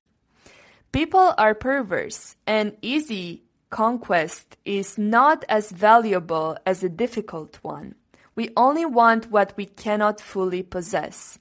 People 0.92 1.34
are 1.38 1.56
perverse, 1.56 2.36
and 2.46 2.76
easy 2.82 3.44
conquest 3.70 4.58
is 4.66 4.98
not 4.98 5.46
as 5.48 5.72
valuable 5.72 6.58
as 6.66 6.84
a 6.84 6.90
difficult 6.90 7.60
one. 7.62 7.96
We 8.40 8.52
only 8.56 8.86
want 8.86 9.30
what 9.30 9.52
we 9.58 9.66
cannot 9.66 10.22
fully 10.22 10.64
possess. 10.64 11.40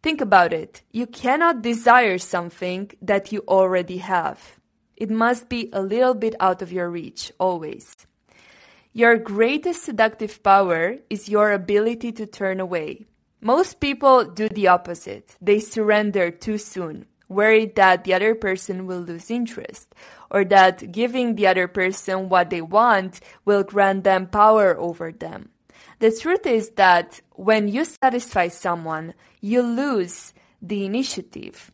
Think 0.00 0.20
about 0.20 0.52
it. 0.52 0.82
You 0.92 1.08
cannot 1.08 1.60
desire 1.60 2.18
something 2.18 2.92
that 3.02 3.32
you 3.32 3.42
already 3.48 3.96
have. 3.96 4.60
It 4.94 5.10
must 5.10 5.48
be 5.48 5.70
a 5.72 5.82
little 5.82 6.14
bit 6.14 6.36
out 6.38 6.62
of 6.62 6.72
your 6.72 6.88
reach, 6.88 7.32
always. 7.40 8.06
Your 8.92 9.16
greatest 9.16 9.82
seductive 9.82 10.40
power 10.44 10.98
is 11.10 11.28
your 11.28 11.50
ability 11.50 12.12
to 12.12 12.26
turn 12.26 12.60
away. 12.60 13.06
Most 13.40 13.80
people 13.80 14.24
do 14.24 14.48
the 14.48 14.68
opposite. 14.68 15.34
They 15.40 15.58
surrender 15.58 16.30
too 16.30 16.58
soon, 16.58 17.06
worried 17.28 17.74
that 17.74 18.04
the 18.04 18.14
other 18.14 18.36
person 18.36 18.86
will 18.86 19.00
lose 19.00 19.32
interest, 19.32 19.92
or 20.30 20.44
that 20.44 20.92
giving 20.92 21.34
the 21.34 21.48
other 21.48 21.66
person 21.66 22.28
what 22.28 22.50
they 22.50 22.62
want 22.62 23.18
will 23.44 23.64
grant 23.64 24.04
them 24.04 24.28
power 24.28 24.78
over 24.78 25.10
them. 25.10 25.50
The 26.00 26.10
truth 26.10 26.46
is 26.46 26.70
that 26.70 27.20
when 27.32 27.68
you 27.68 27.84
satisfy 27.84 28.48
someone, 28.48 29.14
you 29.40 29.62
lose 29.62 30.32
the 30.62 30.84
initiative. 30.84 31.70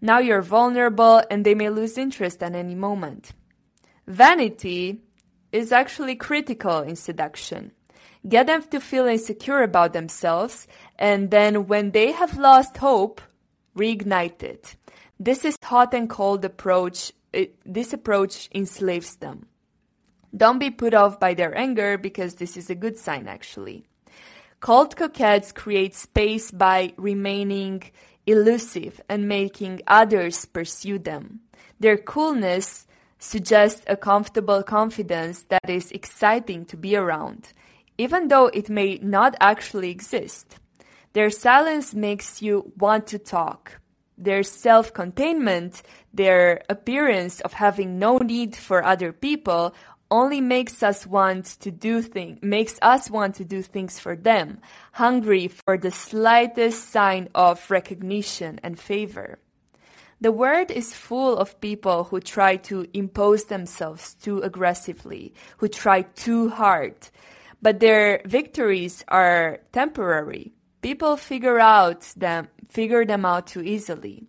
Now 0.00 0.20
you're 0.20 0.42
vulnerable 0.42 1.22
and 1.28 1.44
they 1.44 1.54
may 1.54 1.68
lose 1.68 1.98
interest 1.98 2.42
at 2.42 2.54
any 2.54 2.76
moment. 2.76 3.32
Vanity 4.06 5.02
is 5.50 5.72
actually 5.72 6.14
critical 6.14 6.80
in 6.80 6.94
seduction. 6.94 7.72
Get 8.28 8.46
them 8.46 8.62
to 8.62 8.80
feel 8.80 9.06
insecure 9.06 9.62
about 9.62 9.92
themselves, 9.92 10.66
and 10.98 11.30
then 11.30 11.66
when 11.66 11.92
they 11.92 12.12
have 12.12 12.36
lost 12.36 12.76
hope, 12.76 13.20
reignite 13.76 14.42
it. 14.42 14.76
This 15.18 15.44
is 15.44 15.56
hot 15.62 15.94
and 15.94 16.08
cold 16.08 16.44
approach. 16.44 17.12
It, 17.32 17.56
this 17.64 17.92
approach 17.92 18.48
enslaves 18.54 19.16
them. 19.16 19.46
Don't 20.36 20.58
be 20.58 20.70
put 20.70 20.94
off 20.94 21.18
by 21.18 21.34
their 21.34 21.56
anger 21.56 21.96
because 21.98 22.34
this 22.34 22.56
is 22.56 22.70
a 22.70 22.74
good 22.74 22.98
sign 22.98 23.28
actually. 23.28 23.86
Cold 24.60 24.96
coquettes 24.96 25.52
create 25.52 25.94
space 25.94 26.50
by 26.50 26.92
remaining 26.96 27.82
elusive 28.26 29.00
and 29.08 29.28
making 29.28 29.80
others 29.86 30.44
pursue 30.44 30.98
them. 30.98 31.40
Their 31.80 31.96
coolness 31.96 32.86
suggests 33.18 33.82
a 33.86 33.96
comfortable 33.96 34.62
confidence 34.62 35.44
that 35.48 35.68
is 35.68 35.90
exciting 35.92 36.64
to 36.66 36.76
be 36.76 36.94
around, 36.96 37.52
even 37.96 38.28
though 38.28 38.46
it 38.46 38.68
may 38.68 38.98
not 39.02 39.36
actually 39.40 39.90
exist. 39.90 40.58
Their 41.14 41.30
silence 41.30 41.94
makes 41.94 42.42
you 42.42 42.72
want 42.76 43.06
to 43.08 43.18
talk. 43.18 43.80
Their 44.16 44.42
self 44.42 44.92
containment, 44.92 45.82
their 46.12 46.62
appearance 46.68 47.40
of 47.40 47.54
having 47.54 47.98
no 47.98 48.18
need 48.18 48.56
for 48.56 48.84
other 48.84 49.12
people, 49.12 49.74
only 50.10 50.40
makes 50.40 50.82
us 50.82 51.06
want 51.06 51.44
to 51.60 51.70
do 51.70 52.02
things, 52.02 52.38
makes 52.42 52.78
us 52.80 53.10
want 53.10 53.34
to 53.36 53.44
do 53.44 53.62
things 53.62 53.98
for 53.98 54.16
them, 54.16 54.58
hungry 54.92 55.48
for 55.48 55.76
the 55.76 55.90
slightest 55.90 56.90
sign 56.90 57.28
of 57.34 57.70
recognition 57.70 58.58
and 58.62 58.78
favor. 58.78 59.38
The 60.20 60.32
world 60.32 60.70
is 60.70 60.94
full 60.94 61.36
of 61.36 61.60
people 61.60 62.04
who 62.04 62.20
try 62.20 62.56
to 62.68 62.86
impose 62.92 63.44
themselves 63.44 64.14
too 64.14 64.40
aggressively, 64.40 65.32
who 65.58 65.68
try 65.68 66.02
too 66.02 66.48
hard, 66.48 66.96
but 67.62 67.78
their 67.78 68.22
victories 68.24 69.04
are 69.08 69.60
temporary. 69.72 70.52
People 70.82 71.16
figure 71.16 71.60
out 71.60 72.02
them, 72.16 72.48
figure 72.66 73.04
them 73.04 73.24
out 73.24 73.46
too 73.46 73.62
easily. 73.62 74.24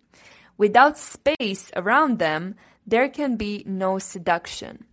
Without 0.58 0.98
space 0.98 1.70
around 1.74 2.18
them, 2.18 2.54
there 2.86 3.08
can 3.08 3.36
be 3.36 3.64
no 3.66 3.98
seduction. 3.98 4.84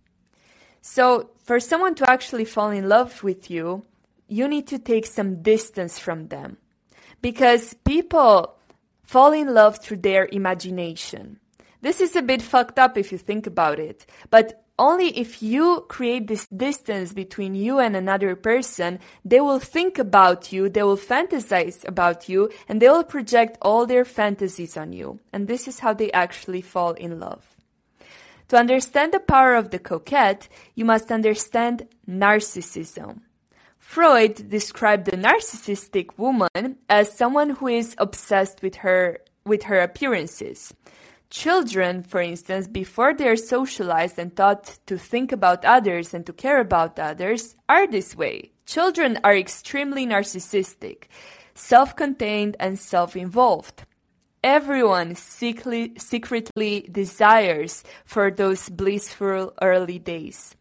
So, 0.80 1.30
for 1.44 1.60
someone 1.60 1.94
to 1.96 2.10
actually 2.10 2.44
fall 2.44 2.70
in 2.70 2.88
love 2.88 3.22
with 3.22 3.50
you, 3.50 3.84
you 4.28 4.46
need 4.48 4.66
to 4.68 4.78
take 4.78 5.06
some 5.06 5.42
distance 5.42 5.98
from 5.98 6.28
them. 6.28 6.58
Because 7.20 7.74
people 7.84 8.56
fall 9.02 9.32
in 9.32 9.54
love 9.54 9.78
through 9.78 9.98
their 9.98 10.28
imagination. 10.30 11.40
This 11.80 12.00
is 12.00 12.14
a 12.14 12.22
bit 12.22 12.42
fucked 12.42 12.78
up 12.78 12.98
if 12.98 13.10
you 13.10 13.18
think 13.18 13.46
about 13.46 13.78
it, 13.78 14.04
but 14.30 14.64
only 14.78 15.08
if 15.18 15.42
you 15.42 15.84
create 15.88 16.28
this 16.28 16.46
distance 16.48 17.12
between 17.12 17.54
you 17.54 17.78
and 17.80 17.96
another 17.96 18.36
person, 18.36 19.00
they 19.24 19.40
will 19.40 19.58
think 19.58 19.98
about 19.98 20.52
you, 20.52 20.68
they 20.68 20.82
will 20.82 20.96
fantasize 20.96 21.86
about 21.88 22.28
you, 22.28 22.50
and 22.68 22.80
they 22.80 22.88
will 22.88 23.02
project 23.02 23.58
all 23.60 23.86
their 23.86 24.04
fantasies 24.04 24.76
on 24.76 24.92
you. 24.92 25.18
And 25.32 25.48
this 25.48 25.66
is 25.66 25.80
how 25.80 25.94
they 25.94 26.12
actually 26.12 26.60
fall 26.60 26.92
in 26.92 27.18
love. 27.18 27.57
To 28.48 28.56
understand 28.56 29.12
the 29.12 29.20
power 29.20 29.54
of 29.54 29.70
the 29.70 29.78
coquette, 29.78 30.48
you 30.74 30.84
must 30.84 31.12
understand 31.12 31.86
narcissism. 32.08 33.20
Freud 33.78 34.48
described 34.48 35.06
the 35.06 35.16
narcissistic 35.16 36.16
woman 36.16 36.78
as 36.88 37.12
someone 37.12 37.50
who 37.50 37.68
is 37.68 37.94
obsessed 37.98 38.62
with 38.62 38.76
her 38.76 39.20
with 39.44 39.64
her 39.64 39.80
appearances. 39.80 40.74
Children, 41.30 42.02
for 42.02 42.20
instance, 42.20 42.68
before 42.68 43.12
they 43.14 43.28
are 43.28 43.36
socialized 43.36 44.18
and 44.18 44.34
taught 44.34 44.78
to 44.86 44.96
think 44.96 45.30
about 45.30 45.64
others 45.64 46.14
and 46.14 46.24
to 46.24 46.32
care 46.32 46.60
about 46.60 46.98
others, 46.98 47.54
are 47.68 47.86
this 47.86 48.16
way. 48.16 48.52
Children 48.64 49.18
are 49.24 49.36
extremely 49.36 50.06
narcissistic, 50.06 51.04
self 51.54 51.96
contained, 51.96 52.56
and 52.58 52.78
self 52.78 53.14
involved. 53.14 53.84
Everyone 54.42 55.14
secretly, 55.16 55.94
secretly 55.98 56.88
desires 56.92 57.82
for 58.04 58.30
those 58.30 58.68
blissful 58.68 59.52
early 59.60 59.98
days. 59.98 60.54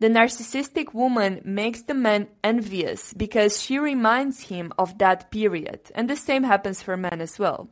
The 0.00 0.08
narcissistic 0.08 0.94
woman 0.94 1.42
makes 1.44 1.82
the 1.82 1.94
man 1.94 2.28
envious 2.42 3.12
because 3.12 3.60
she 3.62 3.78
reminds 3.78 4.40
him 4.40 4.72
of 4.78 4.98
that 4.98 5.30
period, 5.30 5.80
and 5.94 6.08
the 6.08 6.16
same 6.16 6.42
happens 6.42 6.82
for 6.82 6.96
men 6.96 7.20
as 7.20 7.38
well. 7.38 7.68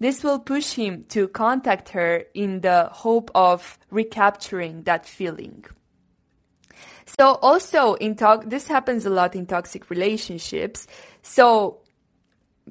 This 0.00 0.24
will 0.24 0.38
push 0.38 0.72
him 0.72 1.04
to 1.10 1.28
contact 1.28 1.90
her 1.90 2.24
in 2.34 2.60
the 2.60 2.88
hope 2.92 3.30
of 3.34 3.78
recapturing 3.90 4.82
that 4.82 5.06
feeling. 5.06 5.64
So 7.18 7.34
also 7.42 7.94
in 7.94 8.16
talk, 8.16 8.48
this 8.48 8.66
happens 8.66 9.06
a 9.06 9.10
lot 9.10 9.34
in 9.34 9.46
toxic 9.46 9.90
relationships. 9.90 10.86
So 11.22 11.80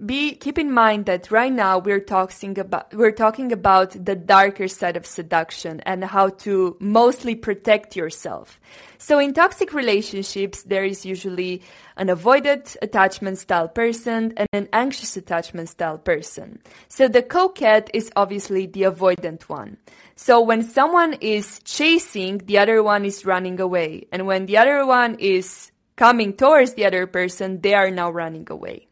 be 0.06 0.36
keep 0.36 0.58
in 0.58 0.72
mind 0.72 1.06
that 1.06 1.32
right 1.32 1.52
now 1.52 1.78
we're 1.78 2.00
talking 2.00 2.58
about 2.58 2.94
we're 2.94 3.12
talking 3.12 3.52
about 3.52 3.92
the 4.06 4.16
darker 4.16 4.68
side 4.68 4.96
of 4.96 5.06
seduction 5.06 5.82
and 5.82 6.04
how 6.04 6.30
to 6.30 6.78
mostly 6.80 7.36
protect 7.36 7.96
yourself. 7.96 8.60
So 8.98 9.20
in 9.20 9.34
toxic 9.34 9.74
relationships 9.74 10.64
there 10.64 10.84
is 10.84 11.06
usually 11.06 11.62
an 11.98 12.10
avoided 12.10 12.70
attachment 12.82 13.38
style 13.38 13.68
person 13.68 14.34
and 14.38 14.48
an 14.54 14.70
anxious 14.74 15.18
attachment 15.18 15.70
style 15.70 15.98
person. 15.98 16.62
So 16.88 17.08
the 17.08 17.22
coquette 17.22 17.90
is 17.94 18.12
obviously 18.16 18.66
the 18.68 18.84
avoidant 18.84 19.44
one. 19.44 19.78
So 20.16 20.42
when 20.42 20.64
someone 20.64 21.14
is 21.22 21.60
chasing, 21.64 22.40
the 22.40 22.58
other 22.58 22.84
one 22.84 23.06
is 23.06 23.26
running 23.26 23.60
away. 23.60 24.08
And 24.12 24.28
when 24.28 24.46
the 24.46 24.58
other 24.58 24.86
one 24.86 25.16
is 25.20 25.72
coming 25.96 26.34
towards 26.34 26.74
the 26.74 26.86
other 26.86 27.08
person, 27.08 27.62
they 27.62 27.74
are 27.74 27.92
now 27.92 28.12
running 28.12 28.48
away. 28.50 28.89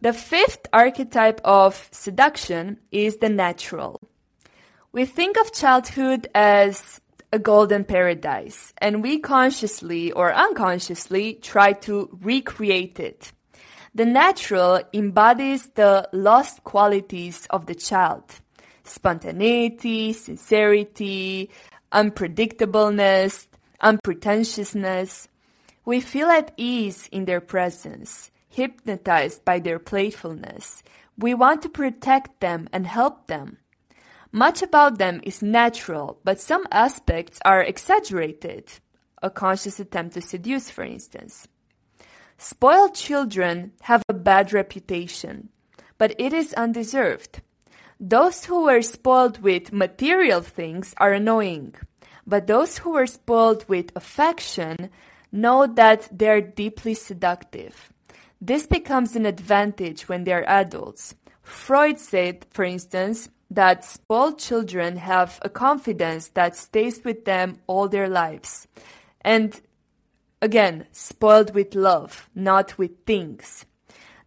The 0.00 0.12
fifth 0.12 0.68
archetype 0.72 1.40
of 1.44 1.88
seduction 1.90 2.78
is 2.92 3.16
the 3.16 3.28
natural. 3.28 4.00
We 4.92 5.04
think 5.04 5.36
of 5.36 5.52
childhood 5.52 6.28
as 6.36 7.00
a 7.32 7.40
golden 7.40 7.82
paradise, 7.84 8.72
and 8.78 9.02
we 9.02 9.18
consciously 9.18 10.12
or 10.12 10.32
unconsciously 10.32 11.34
try 11.42 11.72
to 11.72 12.16
recreate 12.22 13.00
it. 13.00 13.32
The 13.92 14.06
natural 14.06 14.82
embodies 14.92 15.66
the 15.74 16.08
lost 16.12 16.62
qualities 16.62 17.48
of 17.50 17.66
the 17.66 17.74
child 17.74 18.22
spontaneity, 18.84 20.12
sincerity, 20.12 21.50
unpredictableness, 21.92 23.48
unpretentiousness. 23.80 25.26
We 25.84 26.00
feel 26.00 26.28
at 26.28 26.52
ease 26.56 27.08
in 27.10 27.24
their 27.24 27.40
presence 27.40 28.30
hypnotized 28.58 29.44
by 29.44 29.60
their 29.60 29.78
playfulness. 29.78 30.82
We 31.16 31.32
want 31.32 31.62
to 31.62 31.68
protect 31.68 32.40
them 32.40 32.68
and 32.72 32.86
help 32.86 33.28
them. 33.28 33.58
Much 34.32 34.62
about 34.62 34.98
them 34.98 35.20
is 35.22 35.42
natural, 35.42 36.18
but 36.24 36.40
some 36.40 36.64
aspects 36.72 37.38
are 37.44 37.62
exaggerated. 37.62 38.64
A 39.22 39.30
conscious 39.30 39.78
attempt 39.78 40.14
to 40.14 40.20
seduce, 40.20 40.70
for 40.70 40.82
instance. 40.82 41.46
Spoiled 42.36 42.94
children 42.94 43.72
have 43.82 44.02
a 44.08 44.14
bad 44.14 44.52
reputation, 44.52 45.48
but 45.96 46.14
it 46.18 46.32
is 46.32 46.52
undeserved. 46.54 47.40
Those 48.00 48.44
who 48.46 48.64
were 48.64 48.82
spoiled 48.82 49.38
with 49.40 49.72
material 49.72 50.42
things 50.42 50.94
are 50.98 51.12
annoying, 51.12 51.74
but 52.26 52.46
those 52.46 52.78
who 52.78 52.90
were 52.90 53.06
spoiled 53.06 53.68
with 53.68 53.96
affection 53.96 54.90
know 55.30 55.66
that 55.66 56.08
they're 56.10 56.40
deeply 56.40 56.94
seductive. 56.94 57.92
This 58.40 58.66
becomes 58.66 59.16
an 59.16 59.26
advantage 59.26 60.08
when 60.08 60.24
they're 60.24 60.48
adults. 60.48 61.14
Freud 61.42 61.98
said, 61.98 62.46
for 62.50 62.64
instance, 62.64 63.30
that 63.50 63.84
spoiled 63.84 64.38
children 64.38 64.96
have 64.96 65.38
a 65.42 65.48
confidence 65.48 66.28
that 66.28 66.54
stays 66.54 67.02
with 67.04 67.24
them 67.24 67.58
all 67.66 67.88
their 67.88 68.08
lives. 68.08 68.68
And 69.22 69.60
again, 70.40 70.86
spoiled 70.92 71.54
with 71.54 71.74
love, 71.74 72.30
not 72.34 72.76
with 72.78 73.04
things. 73.06 73.64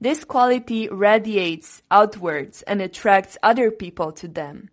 This 0.01 0.23
quality 0.25 0.89
radiates 0.89 1.83
outwards 1.91 2.63
and 2.63 2.81
attracts 2.81 3.37
other 3.43 3.69
people 3.69 4.11
to 4.13 4.27
them. 4.27 4.69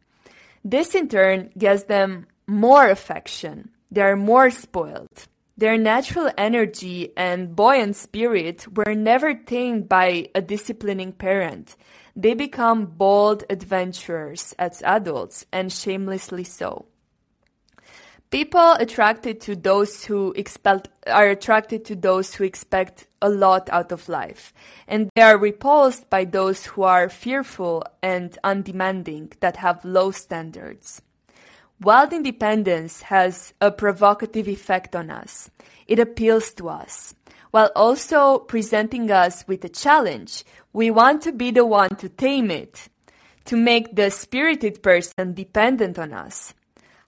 This 0.64 0.94
in 0.94 1.08
turn 1.08 1.50
gives 1.56 1.84
them 1.84 2.26
more 2.46 2.88
affection. 2.88 3.70
They 3.90 4.00
are 4.00 4.16
more 4.16 4.50
spoiled. 4.50 5.28
Their 5.58 5.76
natural 5.76 6.30
energy 6.38 7.12
and 7.16 7.56
buoyant 7.56 7.96
spirit 7.96 8.68
were 8.76 8.94
never 8.94 9.34
tamed 9.34 9.88
by 9.88 10.28
a 10.32 10.40
disciplining 10.40 11.10
parent. 11.10 11.74
They 12.14 12.34
become 12.34 12.86
bold 12.86 13.42
adventurers 13.50 14.54
as 14.56 14.82
adults, 14.82 15.46
and 15.52 15.72
shamelessly 15.72 16.44
so. 16.44 16.86
People 18.30 18.74
attracted 18.74 19.40
to 19.40 19.56
those 19.56 20.04
who 20.04 20.32
expect 20.36 20.90
are 21.08 21.26
attracted 21.26 21.84
to 21.86 21.96
those 21.96 22.34
who 22.34 22.44
expect 22.44 23.08
a 23.20 23.28
lot 23.28 23.68
out 23.72 23.90
of 23.90 24.08
life, 24.08 24.54
and 24.86 25.10
they 25.16 25.22
are 25.22 25.36
repulsed 25.36 26.08
by 26.08 26.24
those 26.24 26.66
who 26.66 26.84
are 26.84 27.08
fearful 27.08 27.82
and 28.00 28.38
undemanding 28.44 29.32
that 29.40 29.56
have 29.56 29.84
low 29.84 30.12
standards. 30.12 31.02
Wild 31.80 32.12
independence 32.12 33.02
has 33.02 33.54
a 33.60 33.70
provocative 33.70 34.48
effect 34.48 34.96
on 34.96 35.10
us. 35.10 35.50
It 35.86 36.00
appeals 36.00 36.52
to 36.54 36.68
us. 36.68 37.14
While 37.52 37.70
also 37.76 38.40
presenting 38.40 39.10
us 39.10 39.46
with 39.46 39.64
a 39.64 39.68
challenge, 39.68 40.44
we 40.72 40.90
want 40.90 41.22
to 41.22 41.32
be 41.32 41.50
the 41.50 41.64
one 41.64 41.90
to 41.96 42.08
tame 42.08 42.50
it, 42.50 42.88
to 43.46 43.56
make 43.56 43.94
the 43.94 44.10
spirited 44.10 44.82
person 44.82 45.34
dependent 45.34 45.98
on 45.98 46.12
us. 46.12 46.52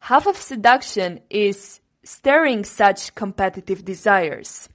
Half 0.01 0.27
of 0.27 0.37
seduction 0.37 1.21
is 1.29 1.81
stirring 2.05 2.65
such 2.65 3.15
competitive 3.15 3.85
desires. 3.85 4.69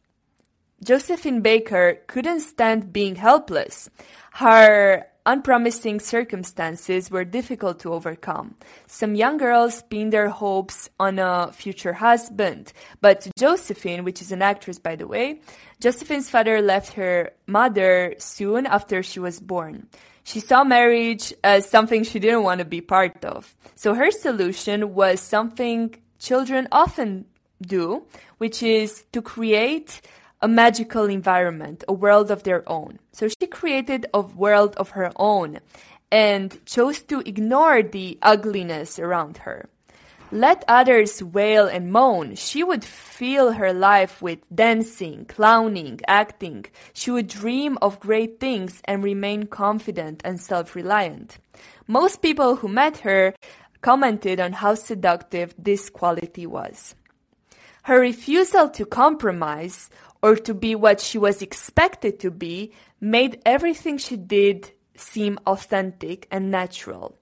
Josephine 0.84 1.42
Baker 1.42 2.00
couldn't 2.06 2.42
stand 2.42 2.94
being 2.94 3.16
helpless. 3.16 3.90
Her 4.34 5.08
unpromising 5.26 6.00
circumstances 6.00 7.10
were 7.10 7.26
difficult 7.26 7.80
to 7.80 7.94
overcome. 7.94 8.56
Some 8.88 9.16
young 9.16 9.38
girls 9.38 9.82
pinned 9.84 10.14
their 10.14 10.30
hopes 10.30 10.90
on 11.00 11.20
a 11.20 11.52
future 11.52 11.94
husband, 11.94 12.74
but 13.02 13.28
Josephine, 13.38 14.04
which 14.04 14.22
is 14.22 14.32
an 14.32 14.42
actress 14.42 14.80
by 14.80 14.96
the 14.96 15.08
way, 15.08 15.42
Josephine's 15.80 16.30
father 16.30 16.62
left 16.62 16.94
her 16.94 17.32
mother 17.48 18.16
soon 18.18 18.66
after 18.66 19.04
she 19.04 19.20
was 19.20 19.40
born. 19.40 19.88
She 20.24 20.40
saw 20.40 20.64
marriage 20.64 21.34
as 21.44 21.70
something 21.70 22.04
she 22.04 22.20
didn't 22.20 22.44
want 22.44 22.60
to 22.60 22.66
be 22.66 22.82
part 22.82 23.24
of. 23.24 23.56
So 23.76 23.94
her 23.94 24.10
solution 24.10 24.96
was 24.96 25.20
something 25.22 25.96
children 26.20 26.68
often 26.72 27.26
do, 27.62 28.06
which 28.38 28.64
is 28.64 29.06
to 29.14 29.22
create 29.22 30.02
a 30.42 30.48
magical 30.48 31.06
environment, 31.06 31.84
a 31.88 31.94
world 31.94 32.32
of 32.32 32.44
their 32.44 32.68
own. 32.70 33.00
So 33.12 33.28
she 33.28 33.48
created 33.48 34.06
a 34.14 34.22
world 34.22 34.76
of 34.78 34.92
her 34.92 35.12
own 35.16 35.60
and 36.12 36.64
chose 36.66 37.02
to 37.04 37.22
ignore 37.22 37.82
the 37.82 38.18
ugliness 38.22 39.00
around 39.00 39.38
her. 39.40 39.70
Let 40.32 40.66
others 40.68 41.22
wail 41.22 41.68
and 41.68 41.92
moan. 41.92 42.36
She 42.36 42.64
would 42.64 42.84
fill 42.84 43.54
her 43.54 43.72
life 43.72 44.22
with 44.22 44.40
dancing, 44.54 45.26
clowning, 45.26 46.02
acting. 46.08 46.66
She 46.94 47.12
would 47.12 47.28
dream 47.28 47.78
of 47.82 48.00
great 48.00 48.40
things 48.40 48.82
and 48.86 49.04
remain 49.04 49.48
confident 49.48 50.22
and 50.26 50.42
self 50.42 50.76
reliant. 50.76 51.38
Most 51.88 52.22
people 52.22 52.58
who 52.58 52.68
met 52.68 52.98
her 53.00 53.36
commented 53.82 54.40
on 54.40 54.54
how 54.54 54.74
seductive 54.74 55.54
this 55.60 55.90
quality 55.90 56.48
was. 56.48 56.96
Her 57.84 58.00
refusal 58.00 58.70
to 58.72 58.86
compromise 58.86 59.92
or 60.26 60.36
to 60.36 60.56
be 60.56 60.74
what 60.74 61.00
she 61.00 61.20
was 61.20 61.44
expected 61.44 62.20
to 62.20 62.32
be 62.32 62.74
made 63.00 63.40
everything 63.46 63.96
she 63.96 64.18
did 64.18 64.72
seem 64.96 65.38
authentic 65.46 66.28
and 66.32 66.50
natural. 66.50 67.16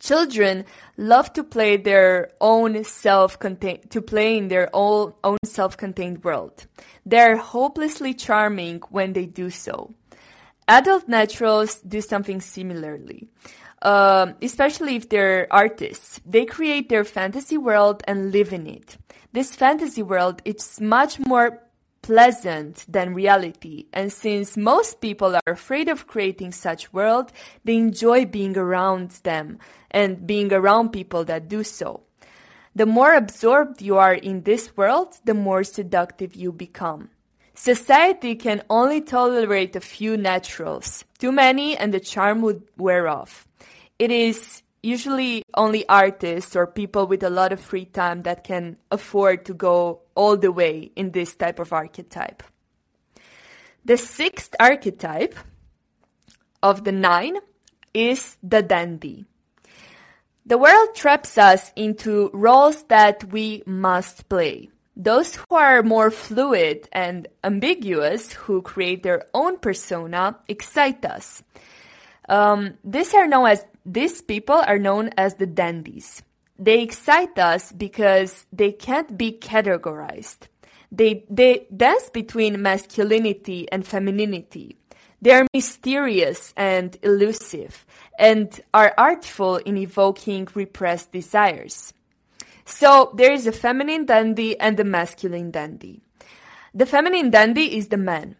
Children 0.00 0.64
love 0.96 1.34
to 1.34 1.44
play 1.44 1.76
their 1.76 2.30
own 2.40 2.82
self-contained 2.82 3.90
to 3.90 4.00
play 4.00 4.38
in 4.38 4.48
their 4.48 4.70
own, 4.72 5.12
own 5.22 5.36
self-contained 5.44 6.24
world. 6.24 6.66
They're 7.04 7.36
hopelessly 7.36 8.14
charming 8.14 8.80
when 8.88 9.12
they 9.12 9.26
do 9.26 9.50
so. 9.50 9.92
Adult 10.66 11.06
naturals 11.06 11.80
do 11.80 12.00
something 12.00 12.40
similarly. 12.40 13.28
Uh, 13.82 14.32
especially 14.40 14.96
if 14.96 15.10
they're 15.10 15.46
artists. 15.50 16.18
They 16.24 16.46
create 16.46 16.88
their 16.88 17.04
fantasy 17.04 17.58
world 17.58 18.02
and 18.08 18.32
live 18.32 18.50
in 18.54 18.66
it. 18.66 18.96
This 19.32 19.54
fantasy 19.54 20.02
world 20.02 20.40
is 20.46 20.80
much 20.80 21.18
more 21.18 21.60
pleasant 22.04 22.84
than 22.86 23.14
reality. 23.14 23.86
And 23.90 24.12
since 24.12 24.58
most 24.58 25.00
people 25.00 25.34
are 25.34 25.52
afraid 25.52 25.88
of 25.88 26.06
creating 26.06 26.52
such 26.52 26.92
world, 26.92 27.32
they 27.64 27.76
enjoy 27.76 28.26
being 28.26 28.58
around 28.58 29.12
them 29.22 29.58
and 29.90 30.26
being 30.26 30.52
around 30.52 30.90
people 30.90 31.24
that 31.24 31.48
do 31.48 31.64
so. 31.64 32.02
The 32.76 32.84
more 32.84 33.14
absorbed 33.14 33.80
you 33.80 33.96
are 33.96 34.12
in 34.12 34.42
this 34.42 34.76
world, 34.76 35.16
the 35.24 35.32
more 35.32 35.64
seductive 35.64 36.36
you 36.36 36.52
become. 36.52 37.08
Society 37.54 38.34
can 38.34 38.62
only 38.68 39.00
tolerate 39.00 39.74
a 39.74 39.80
few 39.80 40.18
naturals. 40.18 41.06
Too 41.18 41.32
many 41.32 41.74
and 41.74 41.94
the 41.94 42.00
charm 42.00 42.42
would 42.42 42.64
wear 42.76 43.08
off. 43.08 43.48
It 43.98 44.10
is 44.10 44.63
usually 44.84 45.42
only 45.54 45.88
artists 45.88 46.54
or 46.54 46.66
people 46.66 47.06
with 47.06 47.22
a 47.22 47.30
lot 47.30 47.52
of 47.52 47.60
free 47.60 47.86
time 47.86 48.22
that 48.22 48.44
can 48.44 48.76
afford 48.90 49.44
to 49.46 49.54
go 49.54 50.02
all 50.14 50.36
the 50.36 50.52
way 50.52 50.92
in 50.94 51.10
this 51.10 51.34
type 51.34 51.58
of 51.58 51.72
archetype. 51.72 52.42
The 53.84 53.96
sixth 53.96 54.54
archetype 54.60 55.34
of 56.62 56.84
the 56.84 56.92
nine 56.92 57.38
is 57.92 58.36
the 58.42 58.62
dandy. 58.62 59.26
The 60.46 60.58
world 60.58 60.94
traps 60.94 61.38
us 61.38 61.72
into 61.74 62.30
roles 62.34 62.84
that 62.84 63.24
we 63.32 63.62
must 63.66 64.28
play. 64.28 64.68
Those 64.96 65.36
who 65.36 65.56
are 65.56 65.82
more 65.82 66.10
fluid 66.10 66.88
and 66.92 67.26
ambiguous, 67.42 68.32
who 68.32 68.62
create 68.62 69.02
their 69.02 69.24
own 69.32 69.58
persona, 69.58 70.38
excite 70.46 71.04
us. 71.04 71.42
Um, 72.28 72.74
these 72.84 73.14
are 73.14 73.26
known 73.26 73.48
as 73.48 73.64
these 73.84 74.22
people 74.22 74.56
are 74.56 74.78
known 74.78 75.10
as 75.16 75.34
the 75.34 75.46
dandies. 75.46 76.22
They 76.58 76.82
excite 76.82 77.38
us 77.38 77.72
because 77.72 78.46
they 78.52 78.72
can't 78.72 79.18
be 79.18 79.32
categorized. 79.32 80.48
They 80.90 81.24
they 81.28 81.66
dance 81.76 82.08
between 82.10 82.62
masculinity 82.62 83.70
and 83.70 83.86
femininity. 83.86 84.76
They 85.20 85.32
are 85.32 85.46
mysterious 85.52 86.52
and 86.56 86.96
elusive 87.02 87.86
and 88.18 88.60
are 88.72 88.94
artful 88.96 89.56
in 89.56 89.76
evoking 89.76 90.48
repressed 90.54 91.12
desires. 91.12 91.94
So 92.64 93.12
there 93.14 93.32
is 93.32 93.46
a 93.46 93.52
feminine 93.52 94.06
dandy 94.06 94.58
and 94.60 94.78
a 94.78 94.84
masculine 94.84 95.50
dandy. 95.50 96.02
The 96.74 96.86
feminine 96.86 97.30
dandy 97.30 97.76
is 97.76 97.88
the 97.88 97.96
man. 97.96 98.36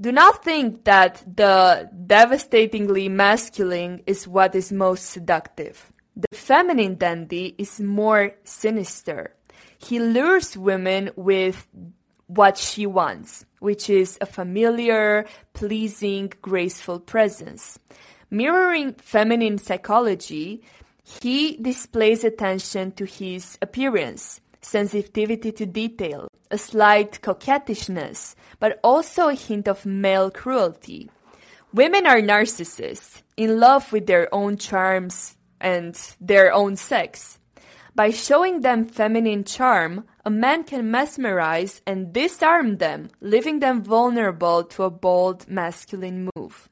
Do 0.00 0.12
not 0.12 0.42
think 0.42 0.84
that 0.84 1.22
the 1.26 1.90
devastatingly 2.06 3.10
masculine 3.10 4.02
is 4.06 4.26
what 4.26 4.54
is 4.54 4.72
most 4.72 5.10
seductive. 5.10 5.92
The 6.16 6.34
feminine 6.34 6.96
dandy 6.96 7.54
is 7.58 7.80
more 7.80 8.32
sinister. 8.42 9.34
He 9.76 9.98
lures 10.00 10.56
women 10.56 11.10
with 11.16 11.68
what 12.28 12.56
she 12.56 12.86
wants, 12.86 13.44
which 13.58 13.90
is 13.90 14.16
a 14.22 14.26
familiar, 14.26 15.26
pleasing, 15.52 16.32
graceful 16.40 16.98
presence. 16.98 17.78
Mirroring 18.30 18.94
feminine 18.94 19.58
psychology, 19.58 20.62
he 21.04 21.58
displays 21.58 22.24
attention 22.24 22.92
to 22.92 23.04
his 23.04 23.58
appearance, 23.60 24.40
sensitivity 24.62 25.52
to 25.52 25.66
detail, 25.66 26.29
a 26.50 26.58
slight 26.58 27.20
coquettishness, 27.22 28.34
but 28.58 28.80
also 28.82 29.28
a 29.28 29.34
hint 29.34 29.68
of 29.68 29.86
male 29.86 30.30
cruelty. 30.30 31.10
Women 31.72 32.06
are 32.06 32.20
narcissists, 32.20 33.22
in 33.36 33.60
love 33.60 33.92
with 33.92 34.06
their 34.06 34.32
own 34.34 34.56
charms 34.56 35.36
and 35.60 35.98
their 36.20 36.52
own 36.52 36.76
sex. 36.76 37.38
By 37.94 38.10
showing 38.10 38.60
them 38.60 38.84
feminine 38.84 39.44
charm, 39.44 40.04
a 40.24 40.30
man 40.30 40.64
can 40.64 40.90
mesmerize 40.90 41.80
and 41.86 42.12
disarm 42.12 42.78
them, 42.78 43.10
leaving 43.20 43.60
them 43.60 43.82
vulnerable 43.82 44.64
to 44.64 44.84
a 44.84 44.90
bold 44.90 45.48
masculine 45.48 46.28
move. 46.34 46.68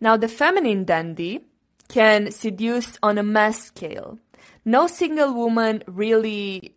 Now, 0.00 0.16
the 0.16 0.28
feminine 0.28 0.84
dandy 0.84 1.44
can 1.88 2.30
seduce 2.30 2.98
on 3.02 3.18
a 3.18 3.22
mass 3.22 3.62
scale. 3.62 4.18
No 4.64 4.86
single 4.86 5.32
woman 5.34 5.82
really 5.86 6.74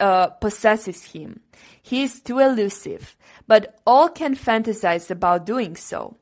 uh, 0.00 0.28
possesses 0.28 1.04
him. 1.04 1.40
He 1.82 2.02
is 2.02 2.20
too 2.20 2.38
elusive, 2.38 3.16
but 3.46 3.78
all 3.86 4.08
can 4.08 4.34
fantasize 4.34 5.10
about 5.10 5.46
doing 5.46 5.76
so. 5.76 6.16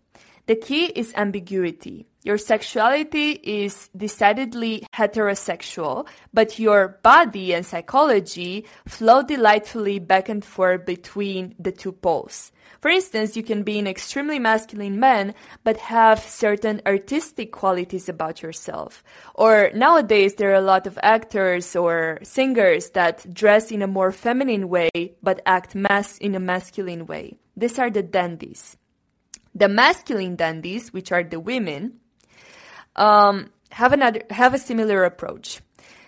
The 0.47 0.57
key 0.57 0.87
is 0.87 1.15
ambiguity. 1.17 2.07
Your 2.25 2.39
sexuality 2.39 3.33
is 3.33 3.91
decidedly 3.95 4.87
heterosexual, 4.95 6.09
but 6.33 6.59
your 6.59 6.99
body 7.03 7.53
and 7.53 7.67
psychology 7.67 8.65
flow 8.89 9.23
delightfully 9.23 9.99
back 9.99 10.31
and 10.31 10.43
forth 10.43 10.87
between 10.87 11.55
the 11.59 11.71
two 11.71 11.93
poles. 11.93 12.51
For 12.81 12.89
instance, 12.89 13.37
you 13.37 13.43
can 13.43 13.63
be 13.63 13.79
an 13.79 13.87
extremely 13.87 14.39
masculine 14.39 14.99
man, 14.99 15.35
but 15.65 15.77
have 15.77 16.19
certain 16.19 16.81
artistic 16.87 17.53
qualities 17.53 18.09
about 18.09 18.41
yourself. 18.41 19.05
Or 19.35 19.71
nowadays, 19.75 20.37
there 20.37 20.51
are 20.53 20.55
a 20.55 20.63
lot 20.63 20.87
of 20.87 20.99
actors 21.03 21.77
or 21.77 22.21
singers 22.23 22.89
that 22.91 23.35
dress 23.35 23.71
in 23.71 23.83
a 23.83 23.87
more 23.87 24.13
feminine 24.13 24.71
way, 24.71 24.89
but 25.23 25.43
act 25.45 25.75
mass 25.75 26.17
in 26.17 26.35
a 26.35 26.41
masculine 26.41 27.05
way. 27.05 27.37
These 27.55 27.79
are 27.79 27.91
the 27.91 28.03
dandies. 28.03 28.79
The 29.55 29.69
masculine 29.69 30.37
dandies, 30.37 30.91
which 30.91 31.13
are 31.13 31.23
the 31.23 31.39
women, 31.39 32.01
um, 32.97 33.51
have 33.71 33.93
another 33.93 34.23
have 34.31 34.55
a 34.55 34.59
similar 34.59 35.05
approach. 35.05 35.61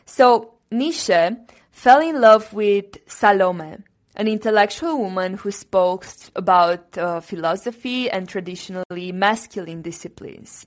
So 0.05 0.55
Nietzsche 0.71 1.31
fell 1.71 2.01
in 2.01 2.21
love 2.21 2.53
with 2.53 2.97
Salome, 3.07 3.79
an 4.15 4.29
intellectual 4.29 4.99
woman 4.99 5.35
who 5.35 5.51
spoke 5.51 6.07
about 6.35 6.97
uh, 6.97 7.21
philosophy 7.21 8.11
and 8.11 8.29
traditionally 8.29 9.13
masculine 9.13 9.83
disciplines. 9.83 10.67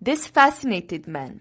This 0.00 0.26
fascinated 0.26 1.06
men, 1.06 1.40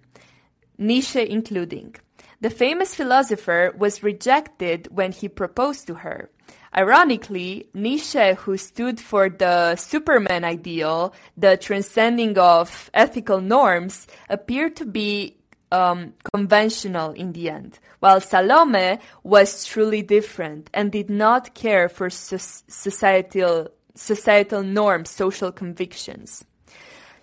Nietzsche 0.77 1.29
including. 1.29 1.95
The 2.41 2.49
famous 2.49 2.95
philosopher 2.95 3.73
was 3.77 4.03
rejected 4.03 4.87
when 4.91 5.11
he 5.11 5.27
proposed 5.27 5.87
to 5.87 5.95
her. 5.95 6.29
Ironically, 6.75 7.67
Nietzsche, 7.73 8.34
who 8.34 8.58
stood 8.58 8.99
for 8.99 9.29
the 9.29 9.75
Superman 9.75 10.43
ideal, 10.43 11.13
the 11.36 11.58
transcending 11.58 12.38
of 12.38 12.91
ethical 12.93 13.41
norms, 13.41 14.08
appeared 14.29 14.75
to 14.75 14.86
be 14.86 15.38
um, 15.71 16.13
conventional 16.34 17.12
in 17.12 17.34
the 17.34 17.49
end, 17.49 17.79
while 17.99 18.21
Salome 18.21 18.99
was 19.23 19.65
truly 19.65 20.01
different 20.01 20.69
and 20.73 20.91
did 20.91 21.10
not 21.10 21.53
care 21.53 21.89
for 21.89 22.10
societal, 22.10 23.69
societal 23.95 24.63
norms, 24.63 25.10
social 25.10 25.51
convictions. 25.51 26.43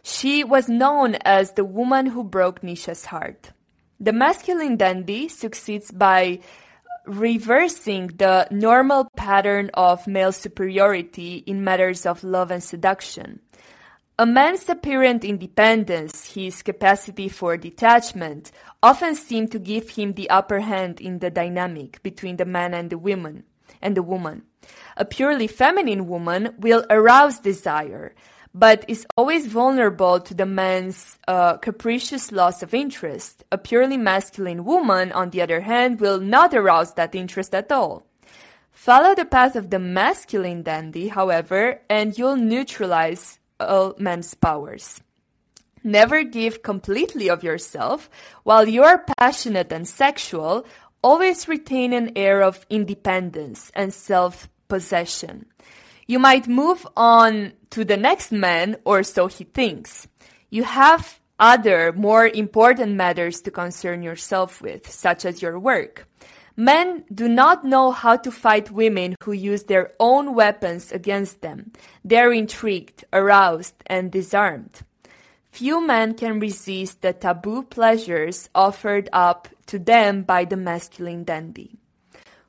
She 0.03 0.45
was 0.45 0.69
known 0.69 1.17
as 1.25 1.53
the 1.53 1.65
woman 1.65 2.07
who 2.07 2.23
broke 2.23 2.63
Nietzsche's 2.63 3.07
heart. 3.07 3.51
The 3.99 4.13
masculine 4.13 4.77
dandy 4.77 5.29
succeeds 5.29 5.91
by 5.91 6.41
reversing 7.07 8.09
the 8.09 8.49
normal 8.51 9.09
pattern 9.17 9.71
of 9.75 10.07
male 10.07 10.33
superiority 10.33 11.45
in 11.47 11.65
matters 11.65 12.05
of 12.05 12.25
love 12.25 12.51
and 12.51 12.63
seduction. 12.63 13.41
A 14.19 14.25
man's 14.25 14.69
apparent 14.69 15.25
independence, 15.25 16.33
his 16.33 16.63
capacity 16.63 17.29
for 17.29 17.57
detachment, 17.57 18.51
often 18.83 19.15
seem 19.15 19.47
to 19.49 19.59
give 19.59 19.91
him 19.91 20.15
the 20.15 20.31
upper 20.31 20.61
hand 20.61 21.01
in 21.01 21.19
the 21.19 21.31
dynamic 21.31 22.03
between 22.03 22.39
the 22.39 22.47
man 22.47 22.73
and 22.73 22.89
the 22.89 22.97
woman 22.97 23.45
and 23.83 23.97
the 23.97 24.03
woman. 24.03 24.43
A 24.97 25.05
purely 25.05 25.47
feminine 25.47 26.09
woman 26.09 26.55
will 26.59 26.87
arouse 26.89 27.41
desire, 27.41 28.15
but 28.57 28.87
is 28.89 29.07
always 29.19 29.47
vulnerable 29.47 30.19
to 30.19 30.33
the 30.33 30.47
man's 30.47 31.19
uh, 31.29 31.59
capricious 31.59 32.33
loss 32.33 32.63
of 32.63 32.73
interest. 32.73 33.45
A 33.53 33.59
purely 33.59 33.99
masculine 33.99 34.65
woman, 34.65 35.13
on 35.13 35.29
the 35.29 35.43
other 35.43 35.61
hand, 35.61 36.01
will 36.01 36.19
not 36.19 36.55
arouse 36.55 36.95
that 36.95 37.15
interest 37.15 37.55
at 37.55 37.71
all. 37.71 38.07
Follow 38.73 39.15
the 39.15 39.27
path 39.27 39.57
of 39.57 39.69
the 39.69 39.79
masculine 39.79 40.63
dandy, 40.63 41.09
however, 41.09 41.83
and 41.91 42.17
you'll 42.17 42.37
neutralize 42.37 43.39
all 43.61 43.95
men's 43.99 44.33
powers. 44.33 45.03
Never 45.85 46.25
give 46.25 46.63
completely 46.63 47.29
of 47.29 47.45
yourself. 47.45 48.09
While 48.43 48.67
you're 48.67 49.05
passionate 49.19 49.71
and 49.71 49.87
sexual, 49.87 50.67
always 51.03 51.47
retain 51.47 51.93
an 51.93 52.13
air 52.17 52.43
of 52.43 52.65
independence 52.71 53.71
and 53.75 53.93
self 53.93 54.49
possession. 54.69 55.45
You 56.07 56.19
might 56.19 56.47
move 56.47 56.87
on 56.97 57.53
to 57.71 57.85
the 57.85 57.97
next 57.97 58.31
man, 58.31 58.77
or 58.85 59.03
so 59.03 59.27
he 59.27 59.45
thinks. 59.45 60.07
You 60.51 60.63
have 60.63 61.19
other, 61.39 61.93
more 61.93 62.27
important 62.27 62.95
matters 62.95 63.41
to 63.43 63.51
concern 63.51 64.03
yourself 64.03 64.61
with, 64.63 64.91
such 64.91 65.25
as 65.25 65.43
your 65.43 65.59
work. 65.59 66.09
Men 66.57 67.05
do 67.13 67.29
not 67.29 67.65
know 67.65 67.91
how 67.91 68.17
to 68.17 68.31
fight 68.31 68.71
women 68.71 69.17
who 69.23 69.33
use 69.33 69.65
their 69.65 69.93
own 70.01 70.35
weapons 70.35 70.91
against 70.91 71.43
them. 71.43 71.73
They 72.05 72.19
are 72.19 72.33
intrigued, 72.33 73.05
aroused, 73.13 73.75
and 73.87 74.11
disarmed. 74.11 74.83
Few 75.51 75.87
men 75.87 76.15
can 76.15 76.41
resist 76.41 77.03
the 77.03 77.13
taboo 77.13 77.65
pleasures 77.65 78.49
offered 78.55 79.09
up 79.13 79.49
to 79.67 79.79
them 79.79 80.23
by 80.23 80.45
the 80.45 80.57
masculine 80.57 81.25
dandy. 81.25 81.77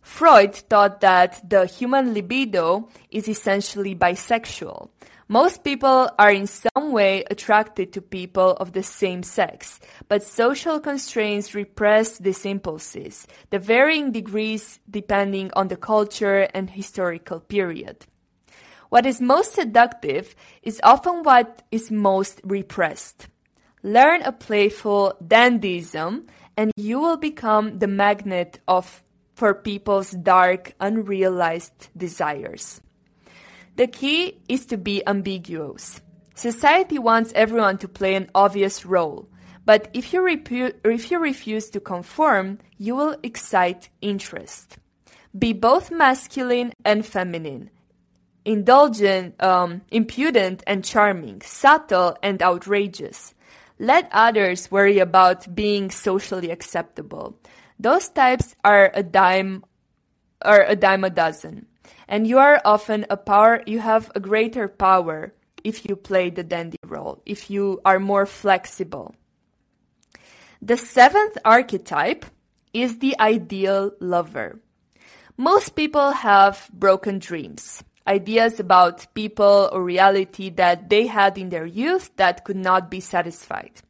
Freud 0.07 0.55
thought 0.55 1.01
that 1.01 1.47
the 1.47 1.67
human 1.67 2.13
libido 2.13 2.87
is 3.11 3.27
essentially 3.27 3.93
bisexual. 3.93 4.89
Most 5.27 5.63
people 5.63 6.09
are 6.17 6.31
in 6.31 6.47
some 6.47 6.91
way 6.91 7.23
attracted 7.29 7.91
to 7.93 8.01
people 8.01 8.51
of 8.53 8.71
the 8.71 8.81
same 8.81 9.21
sex, 9.21 9.79
but 10.07 10.23
social 10.23 10.79
constraints 10.79 11.53
repress 11.53 12.17
these 12.17 12.45
impulses, 12.45 13.27
the 13.51 13.59
varying 13.59 14.11
degrees 14.11 14.79
depending 14.89 15.51
on 15.55 15.67
the 15.67 15.77
culture 15.77 16.47
and 16.53 16.69
historical 16.69 17.41
period. 17.41 18.07
What 18.89 19.05
is 19.05 19.21
most 19.21 19.53
seductive 19.53 20.33
is 20.63 20.79
often 20.83 21.21
what 21.23 21.61
is 21.69 21.91
most 21.91 22.39
repressed. 22.43 23.27
Learn 23.83 24.23
a 24.23 24.31
playful 24.31 25.15
dandyism 25.21 26.27
and 26.55 26.71
you 26.75 26.99
will 26.99 27.17
become 27.17 27.77
the 27.77 27.87
magnet 27.87 28.59
of 28.67 29.03
for 29.38 29.54
people's 29.54 30.10
dark, 30.10 30.73
unrealized 30.80 31.89
desires. 31.95 32.82
The 33.76 33.86
key 33.86 34.39
is 34.50 34.65
to 34.65 34.78
be 34.78 35.06
ambiguous. 35.06 36.02
Society 36.34 36.97
wants 36.97 37.34
everyone 37.36 37.78
to 37.78 37.88
play 37.88 38.15
an 38.15 38.32
obvious 38.34 38.84
role, 38.84 39.30
but 39.63 39.89
if 39.93 40.12
you, 40.12 40.21
repu- 40.21 40.73
if 40.84 41.12
you 41.12 41.19
refuse 41.19 41.69
to 41.69 41.80
conform, 41.80 42.58
you 42.80 42.95
will 42.95 43.15
excite 43.21 43.89
interest. 44.02 44.80
Be 45.38 45.54
both 45.54 45.91
masculine 45.91 46.73
and 46.84 47.06
feminine, 47.06 47.69
indulgent, 48.43 49.39
um, 49.43 49.82
impudent 49.91 50.63
and 50.65 50.84
charming, 50.84 51.41
subtle 51.41 52.17
and 52.23 52.41
outrageous. 52.41 53.36
Let 53.78 54.10
others 54.12 54.71
worry 54.71 54.97
about 54.97 55.54
being 55.54 55.91
socially 55.91 56.50
acceptable. 56.50 57.38
Those 57.79 58.09
types 58.09 58.55
are 58.63 58.91
a 58.93 59.03
dime, 59.03 59.63
are 60.41 60.65
a 60.65 60.75
dime 60.75 61.03
a 61.03 61.09
dozen. 61.09 61.67
And 62.07 62.25
you 62.25 62.39
are 62.39 62.61
often 62.65 63.05
a 63.09 63.17
power, 63.17 63.61
you 63.65 63.79
have 63.79 64.11
a 64.15 64.19
greater 64.19 64.67
power 64.67 65.33
if 65.63 65.85
you 65.87 65.95
play 65.95 66.29
the 66.29 66.43
dandy 66.43 66.77
role, 66.85 67.21
if 67.25 67.49
you 67.49 67.81
are 67.83 67.99
more 67.99 68.25
flexible. 68.25 69.15
The 70.61 70.77
seventh 70.77 71.37
archetype 71.45 72.25
is 72.73 72.99
the 72.99 73.19
ideal 73.19 73.91
lover. 73.99 74.59
Most 75.37 75.75
people 75.75 76.11
have 76.11 76.69
broken 76.73 77.19
dreams, 77.19 77.83
ideas 78.07 78.59
about 78.59 79.13
people 79.13 79.69
or 79.71 79.83
reality 79.83 80.49
that 80.51 80.89
they 80.89 81.07
had 81.07 81.37
in 81.37 81.49
their 81.49 81.65
youth 81.65 82.09
that 82.15 82.43
could 82.43 82.57
not 82.57 82.89
be 82.89 82.99
satisfied. 82.99 83.81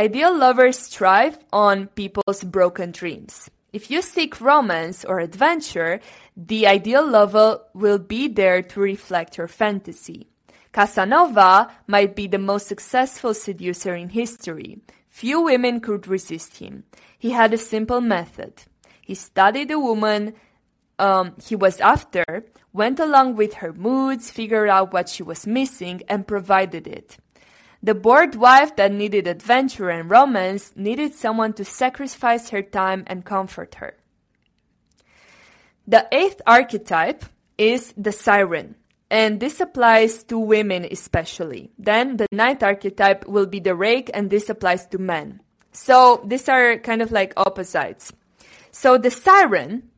Ideal 0.00 0.34
lovers 0.34 0.86
thrive 0.86 1.36
on 1.52 1.88
people's 1.88 2.42
broken 2.42 2.90
dreams. 2.90 3.50
If 3.70 3.90
you 3.90 4.00
seek 4.00 4.40
romance 4.40 5.04
or 5.04 5.20
adventure, 5.20 6.00
the 6.34 6.66
ideal 6.66 7.06
lover 7.06 7.60
will 7.74 7.98
be 7.98 8.26
there 8.26 8.62
to 8.62 8.80
reflect 8.80 9.36
your 9.36 9.46
fantasy. 9.46 10.26
Casanova 10.72 11.70
might 11.86 12.16
be 12.16 12.26
the 12.26 12.38
most 12.38 12.66
successful 12.66 13.34
seducer 13.34 13.94
in 13.94 14.08
history. 14.08 14.78
Few 15.06 15.42
women 15.42 15.80
could 15.80 16.08
resist 16.08 16.56
him. 16.56 16.84
He 17.18 17.32
had 17.32 17.52
a 17.52 17.58
simple 17.58 18.00
method. 18.00 18.54
He 19.02 19.14
studied 19.14 19.68
the 19.68 19.78
woman 19.78 20.32
um, 20.98 21.34
he 21.46 21.54
was 21.54 21.78
after, 21.78 22.46
went 22.72 23.00
along 23.00 23.36
with 23.36 23.52
her 23.60 23.74
moods, 23.74 24.30
figured 24.30 24.70
out 24.70 24.94
what 24.94 25.10
she 25.10 25.22
was 25.22 25.46
missing, 25.46 26.00
and 26.08 26.26
provided 26.26 26.86
it. 26.86 27.18
The 27.82 27.94
bored 27.94 28.34
wife 28.34 28.76
that 28.76 28.92
needed 28.92 29.26
adventure 29.26 29.88
and 29.88 30.10
romance 30.10 30.72
needed 30.76 31.14
someone 31.14 31.54
to 31.54 31.64
sacrifice 31.64 32.50
her 32.50 32.62
time 32.62 33.04
and 33.06 33.24
comfort 33.24 33.76
her. 33.76 33.96
The 35.86 36.06
eighth 36.12 36.42
archetype 36.46 37.24
is 37.56 37.94
the 37.96 38.12
siren, 38.12 38.76
and 39.10 39.40
this 39.40 39.60
applies 39.60 40.22
to 40.24 40.38
women 40.38 40.86
especially. 40.90 41.72
Then 41.78 42.18
the 42.18 42.26
ninth 42.30 42.62
archetype 42.62 43.26
will 43.26 43.46
be 43.46 43.60
the 43.60 43.74
rake, 43.74 44.10
and 44.12 44.28
this 44.28 44.50
applies 44.50 44.86
to 44.88 44.98
men. 44.98 45.40
So 45.72 46.22
these 46.24 46.48
are 46.48 46.76
kind 46.78 47.00
of 47.00 47.10
like 47.12 47.32
opposites. 47.36 48.12
So 48.70 48.98
the 48.98 49.10
siren 49.10 49.90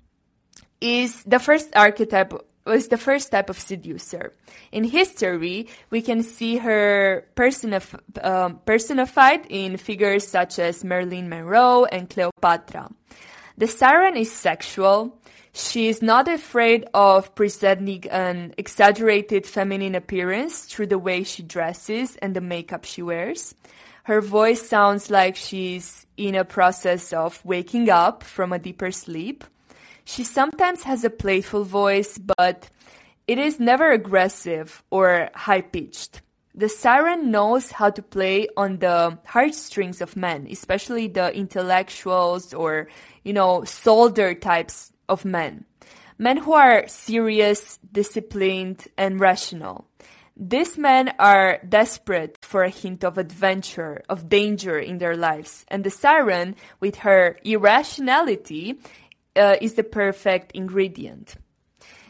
is 0.81 1.23
the 1.25 1.39
first 1.39 1.71
archetype 1.75 2.33
was 2.65 2.89
the 2.89 2.97
first 2.97 3.31
type 3.31 3.51
of 3.51 3.59
seducer. 3.59 4.33
In 4.71 4.85
history, 4.85 5.69
we 5.91 6.03
can 6.03 6.23
see 6.23 6.59
her 6.59 7.27
personif- 7.35 7.99
um, 8.25 8.61
personified 8.65 9.47
in 9.49 9.77
figures 9.77 10.27
such 10.27 10.59
as 10.59 10.85
Marilyn 10.85 11.29
Monroe 11.29 11.85
and 11.85 12.09
Cleopatra. 12.09 12.91
The 13.59 13.67
siren 13.67 14.17
is 14.17 14.33
sexual. 14.33 15.19
She 15.53 15.89
is 15.89 16.01
not 16.01 16.29
afraid 16.29 16.87
of 16.95 17.35
presenting 17.35 18.09
an 18.09 18.55
exaggerated 18.57 19.47
feminine 19.47 19.95
appearance 19.95 20.65
through 20.65 20.87
the 20.87 20.99
way 20.99 21.25
she 21.25 21.43
dresses 21.43 22.17
and 22.17 22.35
the 22.35 22.41
makeup 22.41 22.85
she 22.85 23.03
wears. 23.03 23.55
Her 24.05 24.21
voice 24.21 24.67
sounds 24.67 25.11
like 25.11 25.37
she's 25.37 26.07
in 26.17 26.35
a 26.35 26.45
process 26.45 27.13
of 27.13 27.45
waking 27.45 27.91
up 27.91 28.25
from 28.25 28.53
a 28.53 28.59
deeper 28.59 28.91
sleep. 28.91 29.45
She 30.13 30.25
sometimes 30.25 30.83
has 30.83 31.05
a 31.05 31.09
playful 31.09 31.65
voice, 31.65 32.19
but 32.19 32.69
it 33.27 33.39
is 33.39 33.59
never 33.59 33.93
aggressive 33.93 34.85
or 34.91 35.31
high 35.35 35.63
pitched. 35.63 36.21
The 36.55 36.69
siren 36.69 37.31
knows 37.31 37.71
how 37.71 37.89
to 37.89 38.03
play 38.03 38.47
on 38.55 38.81
the 38.81 39.19
heartstrings 39.25 40.03
of 40.03 40.15
men, 40.15 40.47
especially 40.51 41.09
the 41.09 41.35
intellectuals 41.35 42.53
or, 42.53 42.89
you 43.25 43.33
know, 43.33 43.65
soldier 43.65 44.35
types 44.35 44.93
of 45.09 45.25
men. 45.25 45.65
Men 46.19 46.37
who 46.37 46.53
are 46.53 46.87
serious, 46.89 47.79
disciplined, 47.91 48.89
and 48.99 49.19
rational. 49.19 49.89
These 50.37 50.77
men 50.77 51.13
are 51.19 51.61
desperate 51.67 52.39
for 52.43 52.65
a 52.65 52.71
hint 52.71 53.05
of 53.05 53.17
adventure, 53.17 54.03
of 54.09 54.29
danger 54.29 54.79
in 54.79 54.99
their 54.99 55.17
lives, 55.17 55.65
and 55.69 55.85
the 55.85 55.91
siren, 55.91 56.57
with 56.81 56.97
her 56.97 57.39
irrationality, 57.45 58.79
uh, 59.37 59.57
is 59.61 59.75
the 59.75 59.85
perfect 59.85 60.53
ingredient. 60.53 61.37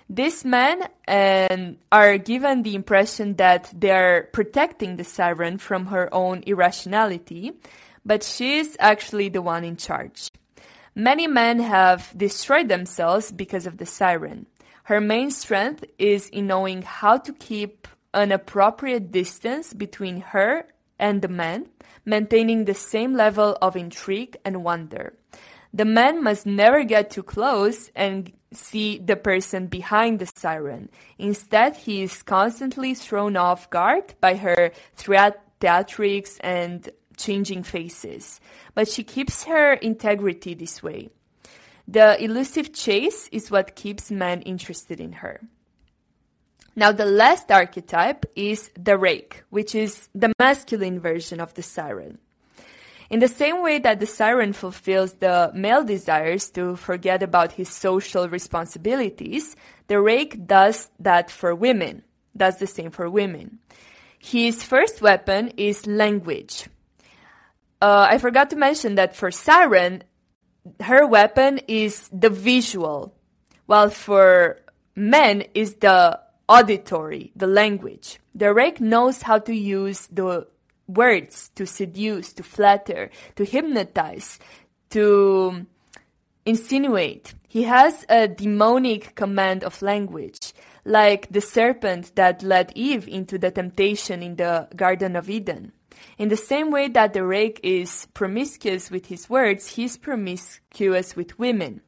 These 0.09 0.45
men 0.45 0.89
um, 1.09 1.79
are 1.91 2.19
given 2.19 2.63
the 2.63 2.75
impression 2.75 3.37
that 3.37 3.73
they 3.75 3.91
are 3.91 4.29
protecting 4.33 4.97
the 4.97 5.05
siren 5.05 5.57
from 5.59 5.87
her 5.87 6.13
own 6.13 6.43
irrationality, 6.47 7.53
but 8.05 8.23
she 8.23 8.59
is 8.59 8.77
actually 8.79 9.31
the 9.31 9.41
one 9.41 9.65
in 9.65 9.77
charge. 9.77 10.31
Many 10.95 11.27
men 11.27 11.61
have 11.61 12.13
destroyed 12.15 12.69
themselves 12.69 13.33
because 13.33 13.67
of 13.67 13.79
the 13.79 13.87
siren. 13.87 14.47
Her 14.85 15.01
main 15.01 15.31
strength 15.31 15.85
is 15.99 16.29
in 16.29 16.49
knowing 16.49 16.83
how 16.83 17.17
to 17.19 17.33
keep 17.33 17.89
an 18.13 18.33
appropriate 18.33 19.11
distance 19.11 19.73
between 19.73 20.21
her 20.21 20.67
and 20.99 21.23
the 21.23 21.29
man, 21.29 21.69
maintaining 22.05 22.65
the 22.65 22.75
same 22.75 23.15
level 23.15 23.57
of 23.63 23.77
intrigue 23.77 24.37
and 24.45 24.63
wonder. 24.63 25.15
The 25.75 25.85
man 25.85 26.23
must 26.23 26.45
never 26.45 26.85
get 26.85 27.11
too 27.11 27.23
close 27.23 27.91
and 27.97 28.31
see 28.53 28.99
the 28.99 29.17
person 29.17 29.67
behind 29.67 30.19
the 30.19 30.31
siren. 30.35 30.91
Instead, 31.19 31.77
he 31.77 32.03
is 32.03 32.23
constantly 32.23 32.95
thrown 32.95 33.37
off 33.37 33.71
guard 33.71 34.15
by 34.21 34.37
her 34.37 34.73
theatrics 34.99 36.37
and 36.41 36.91
changing 37.17 37.63
faces. 37.63 38.41
But 38.75 38.89
she 38.89 39.03
keeps 39.03 39.45
her 39.45 39.73
integrity 39.75 40.55
this 40.55 40.83
way. 40.83 41.09
The 41.89 42.23
elusive 42.23 42.73
chase 42.73 43.29
is 43.33 43.51
what 43.51 43.75
keeps 43.75 44.11
men 44.11 44.43
interested 44.43 45.01
in 45.01 45.13
her. 45.15 45.41
Now, 46.75 46.93
the 46.93 47.05
last 47.05 47.51
archetype 47.51 48.25
is 48.35 48.71
the 48.79 48.97
rake, 48.97 49.43
which 49.51 49.75
is 49.75 50.09
the 50.15 50.33
masculine 50.39 51.01
version 51.01 51.41
of 51.41 51.53
the 51.55 51.63
siren. 51.63 52.19
In 53.13 53.21
the 53.21 53.29
same 53.29 53.63
way 53.63 53.79
that 53.79 54.01
the 54.01 54.07
siren 54.07 54.55
fulfills 54.55 55.13
the 55.13 55.53
male 55.55 55.85
desires 55.85 56.49
to 56.53 56.77
forget 56.77 57.23
about 57.23 57.53
his 57.53 57.69
social 57.69 58.27
responsibilities, 58.27 59.55
the 59.87 60.01
rake 60.01 60.47
does 60.47 60.89
that 60.99 61.31
for 61.31 61.55
women, 61.55 62.05
does 62.35 62.57
the 62.57 62.67
same 62.67 62.91
for 62.91 63.11
women. 63.11 63.59
His 64.19 64.63
first 64.63 65.03
weapon 65.03 65.53
is 65.59 65.87
language. 65.87 66.69
Uh, 67.83 68.07
I 68.09 68.17
forgot 68.17 68.49
to 68.49 68.57
mention 68.57 68.95
that 68.95 69.15
for 69.15 69.31
Siren, 69.31 70.05
her 70.81 71.07
weapon 71.07 71.61
is 71.69 72.09
the 72.15 72.31
visual, 72.31 73.13
while 73.67 73.91
for 73.91 74.59
men 74.97 75.45
is 75.53 75.75
the 75.75 76.19
auditory, 76.49 77.31
the 77.37 77.47
language. 77.47 78.21
The 78.35 78.55
rake 78.55 78.81
knows 78.81 79.21
how 79.21 79.39
to 79.41 79.55
use 79.55 80.07
the 80.07 80.47
words 80.87 81.51
to 81.55 81.67
seduce, 81.67 82.33
to 82.35 82.43
flatter, 82.43 83.11
to 83.37 83.45
hypnotize, 83.45 84.39
to 84.91 85.67
insinuate. 86.45 87.35
He 87.49 87.65
has 87.65 88.05
a 88.09 88.29
demonic 88.29 89.15
command 89.15 89.65
of 89.65 89.83
language, 89.83 90.53
like 90.85 91.29
the 91.31 91.41
serpent 91.41 92.15
that 92.17 92.43
led 92.43 92.73
Eve 92.75 93.09
into 93.09 93.39
the 93.39 93.51
temptation 93.51 94.23
in 94.23 94.37
the 94.37 94.69
Garden 94.75 95.17
of 95.17 95.31
Eden. 95.31 95.73
In 96.19 96.29
the 96.29 96.37
same 96.37 96.71
way 96.71 96.89
that 96.89 97.13
the 97.13 97.25
rake 97.25 97.61
is 97.63 98.09
promiscuous 98.15 98.91
with 98.91 99.07
his 99.07 99.31
words, 99.31 99.69
he 99.69 99.85
is 99.85 99.97
promiscuous 99.97 101.15
with 101.15 101.39
women. 101.39 101.81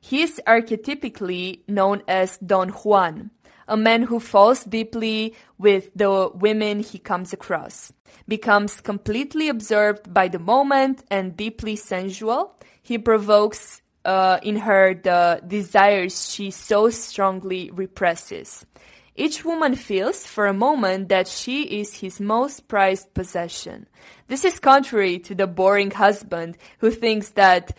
He 0.00 0.22
is 0.22 0.40
archetypically 0.46 1.60
known 1.68 2.02
as 2.08 2.38
Don 2.38 2.70
Juan, 2.70 3.30
a 3.68 3.76
man 3.76 4.02
who 4.02 4.20
falls 4.20 4.64
deeply 4.64 5.34
with 5.58 5.90
the 5.94 6.30
women 6.34 6.80
he 6.80 6.98
comes 6.98 7.32
across, 7.32 7.92
becomes 8.28 8.80
completely 8.80 9.48
absorbed 9.48 10.12
by 10.12 10.28
the 10.28 10.38
moment 10.38 11.04
and 11.10 11.36
deeply 11.36 11.76
sensual. 11.76 12.56
He 12.82 12.98
provokes 12.98 13.82
uh, 14.04 14.38
in 14.42 14.56
her 14.56 14.94
the 14.94 15.40
desires 15.46 16.30
she 16.30 16.50
so 16.50 16.90
strongly 16.90 17.70
represses. 17.70 18.66
Each 19.14 19.44
woman 19.44 19.76
feels 19.76 20.26
for 20.26 20.46
a 20.46 20.54
moment 20.54 21.10
that 21.10 21.28
she 21.28 21.80
is 21.80 21.94
his 21.94 22.18
most 22.18 22.66
prized 22.66 23.12
possession. 23.12 23.86
This 24.28 24.44
is 24.44 24.58
contrary 24.58 25.18
to 25.20 25.34
the 25.34 25.46
boring 25.46 25.90
husband 25.90 26.56
who 26.78 26.90
thinks 26.90 27.30
that 27.30 27.76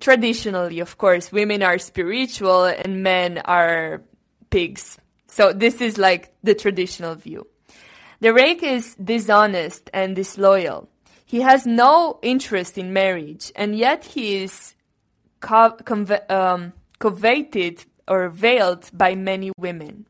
traditionally, 0.00 0.80
of 0.80 0.98
course, 0.98 1.32
women 1.32 1.62
are 1.62 1.78
spiritual 1.78 2.64
and 2.64 3.02
men 3.02 3.38
are 3.38 4.02
pigs. 4.50 4.98
So 5.30 5.52
this 5.52 5.80
is 5.80 5.96
like 5.96 6.34
the 6.42 6.54
traditional 6.54 7.14
view. 7.14 7.46
The 8.20 8.34
rake 8.34 8.62
is 8.62 8.96
dishonest 8.96 9.88
and 9.94 10.14
disloyal. 10.14 10.88
He 11.24 11.40
has 11.40 11.64
no 11.64 12.18
interest 12.22 12.76
in 12.76 12.92
marriage, 12.92 13.52
and 13.54 13.76
yet 13.76 14.04
he 14.04 14.42
is 14.42 14.74
co- 15.38 15.76
conve- 15.84 16.28
um, 16.30 16.72
coveted 16.98 17.84
or 18.08 18.28
veiled 18.28 18.90
by 18.92 19.14
many 19.14 19.52
women, 19.56 20.06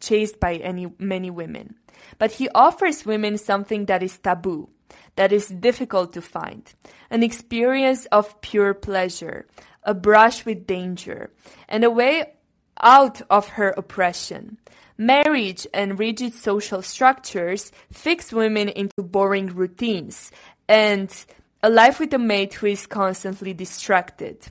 chased 0.00 0.40
by 0.40 0.56
any, 0.56 0.92
many 0.98 1.30
women. 1.30 1.76
But 2.18 2.32
he 2.32 2.48
offers 2.54 3.06
women 3.06 3.38
something 3.38 3.86
that 3.86 4.02
is 4.02 4.18
taboo, 4.18 4.68
that 5.14 5.32
is 5.32 5.48
difficult 5.48 6.12
to 6.14 6.20
find, 6.20 6.70
an 7.08 7.22
experience 7.22 8.06
of 8.06 8.40
pure 8.40 8.74
pleasure, 8.74 9.46
a 9.84 9.94
brush 9.94 10.44
with 10.44 10.66
danger, 10.66 11.30
and 11.68 11.84
a 11.84 11.90
way 11.90 12.32
out 12.80 13.22
of 13.30 13.48
her 13.50 13.70
oppression. 13.76 14.58
Marriage 14.98 15.66
and 15.74 15.98
rigid 15.98 16.32
social 16.32 16.82
structures 16.82 17.70
fix 17.92 18.32
women 18.32 18.68
into 18.68 19.02
boring 19.02 19.48
routines 19.48 20.30
and 20.68 21.26
a 21.62 21.70
life 21.70 22.00
with 22.00 22.14
a 22.14 22.18
mate 22.18 22.54
who 22.54 22.66
is 22.66 22.86
constantly 22.86 23.52
distracted. 23.52 24.48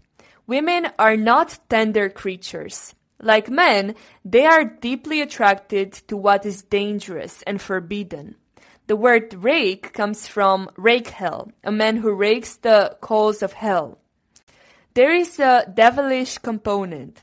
Women 0.48 0.92
are 1.00 1.18
not 1.18 1.58
tender 1.70 2.10
creatures. 2.10 2.94
Like 3.20 3.50
men, 3.50 3.96
they 4.24 4.46
are 4.46 4.66
deeply 4.66 5.22
attracted 5.22 5.94
to 6.08 6.18
what 6.18 6.46
is 6.46 6.62
dangerous 6.62 7.42
and 7.44 7.62
forbidden. 7.62 8.36
The 8.88 8.96
word 8.96 9.34
rake 9.34 9.94
comes 9.94 10.28
from 10.28 10.70
rake 10.76 11.08
hell, 11.08 11.52
a 11.64 11.72
man 11.72 11.98
who 11.98 12.14
rakes 12.14 12.58
the 12.58 12.98
coals 13.02 13.42
of 13.42 13.54
hell. 13.54 13.98
There 14.94 15.14
is 15.14 15.40
a 15.40 15.66
devilish 15.74 16.38
component, 16.38 17.22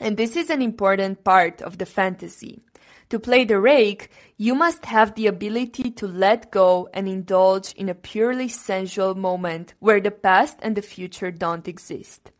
and 0.00 0.16
this 0.16 0.36
is 0.36 0.50
an 0.50 0.62
important 0.62 1.24
part 1.24 1.62
of 1.62 1.78
the 1.78 1.86
fantasy. 1.86 2.62
To 3.10 3.18
play 3.18 3.44
the 3.44 3.58
rake, 3.58 4.10
you 4.36 4.54
must 4.54 4.84
have 4.84 5.14
the 5.14 5.28
ability 5.28 5.90
to 5.92 6.06
let 6.06 6.50
go 6.50 6.90
and 6.92 7.08
indulge 7.08 7.72
in 7.72 7.88
a 7.88 7.94
purely 7.94 8.48
sensual 8.48 9.14
moment 9.14 9.72
where 9.78 10.00
the 10.00 10.10
past 10.10 10.58
and 10.60 10.76
the 10.76 10.82
future 10.82 11.30
don't 11.30 11.66
exist. 11.66 12.30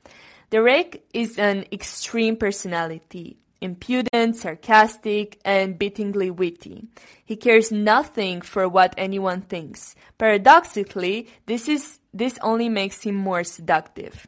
The 0.51 0.63
rake 0.63 1.05
is 1.15 1.39
an 1.39 1.65
extreme 1.73 2.37
personality, 2.37 3.39
impudent, 3.61 4.37
sarcastic, 4.37 5.39
and 5.45 5.79
bitingly 5.79 6.31
witty. 6.31 6.87
He 7.25 7.37
cares 7.37 7.73
nothing 7.73 8.43
for 8.43 8.69
what 8.69 8.95
anyone 8.99 9.43
thinks. 9.43 9.95
Paradoxically, 10.19 11.29
this 11.47 11.69
is 11.69 11.99
this 12.13 12.39
only 12.43 12.69
makes 12.69 13.03
him 13.03 13.15
more 13.15 13.45
seductive. 13.45 14.27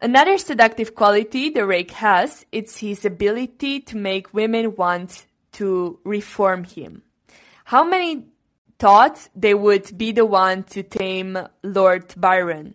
Another 0.00 0.36
seductive 0.36 0.94
quality 0.94 1.48
the 1.48 1.64
rake 1.64 1.92
has 1.92 2.44
is 2.52 2.78
his 2.78 3.04
ability 3.04 3.80
to 3.80 3.96
make 3.96 4.34
women 4.34 4.76
want 4.76 5.26
to 5.52 5.98
reform 6.04 6.64
him. 6.64 7.02
How 7.64 7.82
many 7.82 8.26
thought 8.78 9.28
they 9.34 9.54
would 9.54 9.96
be 9.96 10.12
the 10.12 10.26
one 10.26 10.64
to 10.64 10.82
tame 10.82 11.38
Lord 11.62 12.14
Byron? 12.16 12.74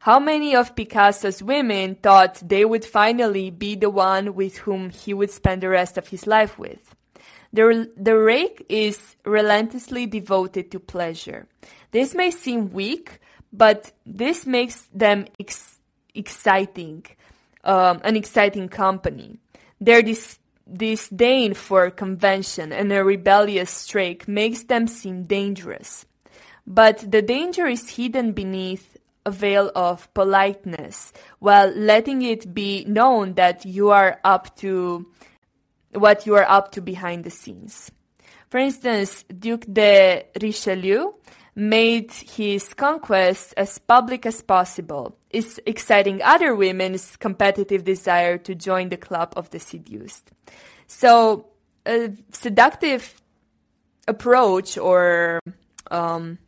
How 0.00 0.20
many 0.20 0.54
of 0.54 0.76
Picasso's 0.76 1.42
women 1.42 1.96
thought 1.96 2.40
they 2.46 2.64
would 2.64 2.84
finally 2.84 3.50
be 3.50 3.74
the 3.74 3.90
one 3.90 4.34
with 4.34 4.58
whom 4.58 4.90
he 4.90 5.12
would 5.12 5.30
spend 5.30 5.62
the 5.62 5.68
rest 5.68 5.98
of 5.98 6.08
his 6.08 6.26
life 6.26 6.58
with? 6.58 6.94
The, 7.52 7.90
the 7.96 8.16
rake 8.16 8.64
is 8.68 9.16
relentlessly 9.24 10.06
devoted 10.06 10.70
to 10.70 10.78
pleasure. 10.78 11.48
This 11.90 12.14
may 12.14 12.30
seem 12.30 12.70
weak, 12.70 13.18
but 13.52 13.90
this 14.06 14.46
makes 14.46 14.82
them 14.94 15.26
exciting, 16.14 17.04
um, 17.64 18.00
an 18.04 18.16
exciting 18.16 18.68
company. 18.68 19.38
Their 19.80 20.02
dis- 20.02 20.38
disdain 20.72 21.54
for 21.54 21.90
convention 21.90 22.72
and 22.72 22.92
a 22.92 23.04
rebellious 23.04 23.70
streak 23.70 24.28
makes 24.28 24.64
them 24.64 24.86
seem 24.86 25.24
dangerous. 25.24 26.06
But 26.66 27.10
the 27.10 27.22
danger 27.22 27.66
is 27.66 27.96
hidden 27.96 28.32
beneath 28.32 28.96
a 29.26 29.30
veil 29.30 29.70
of 29.74 30.12
politeness, 30.14 31.12
while 31.38 31.68
letting 31.68 32.22
it 32.22 32.54
be 32.54 32.84
known 32.84 33.34
that 33.34 33.64
you 33.64 33.90
are 33.90 34.18
up 34.24 34.56
to 34.56 35.06
what 35.92 36.26
you 36.26 36.36
are 36.36 36.48
up 36.48 36.72
to 36.72 36.80
behind 36.80 37.24
the 37.24 37.30
scenes. 37.30 37.90
For 38.48 38.58
instance, 38.58 39.24
Duke 39.24 39.66
de 39.72 40.24
Richelieu 40.40 41.12
made 41.60 42.10
his 42.10 42.72
conquest 42.72 43.52
as 43.58 43.76
public 43.78 44.24
as 44.24 44.40
possible, 44.40 45.14
is 45.28 45.60
exciting 45.66 46.22
other 46.22 46.54
women's 46.54 47.16
competitive 47.18 47.84
desire 47.84 48.38
to 48.38 48.54
join 48.54 48.88
the 48.88 48.96
club 48.96 49.34
of 49.36 49.50
the 49.50 49.60
seduced. 49.60 50.30
So, 50.86 51.50
a 51.84 52.12
seductive 52.32 53.20
approach 54.08 54.78
or 54.78 55.40
um, 55.90 56.38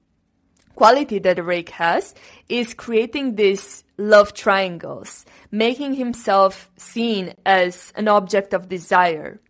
quality 0.75 1.18
that 1.18 1.44
Rake 1.44 1.70
has 1.70 2.14
is 2.48 2.72
creating 2.72 3.35
these 3.35 3.85
love 3.98 4.33
triangles, 4.33 5.27
making 5.51 5.94
himself 5.94 6.70
seen 6.79 7.35
as 7.44 7.92
an 7.96 8.09
object 8.09 8.55
of 8.55 8.70
desire. 8.70 9.40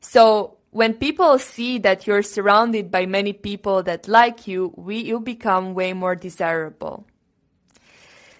So 0.00 0.56
when 0.72 0.94
people 0.94 1.38
see 1.38 1.78
that 1.78 2.06
you're 2.06 2.22
surrounded 2.22 2.90
by 2.90 3.04
many 3.04 3.34
people 3.34 3.82
that 3.82 4.08
like 4.08 4.48
you, 4.48 4.72
we, 4.74 4.96
you 5.04 5.20
become 5.20 5.74
way 5.74 5.92
more 5.92 6.16
desirable. 6.16 7.06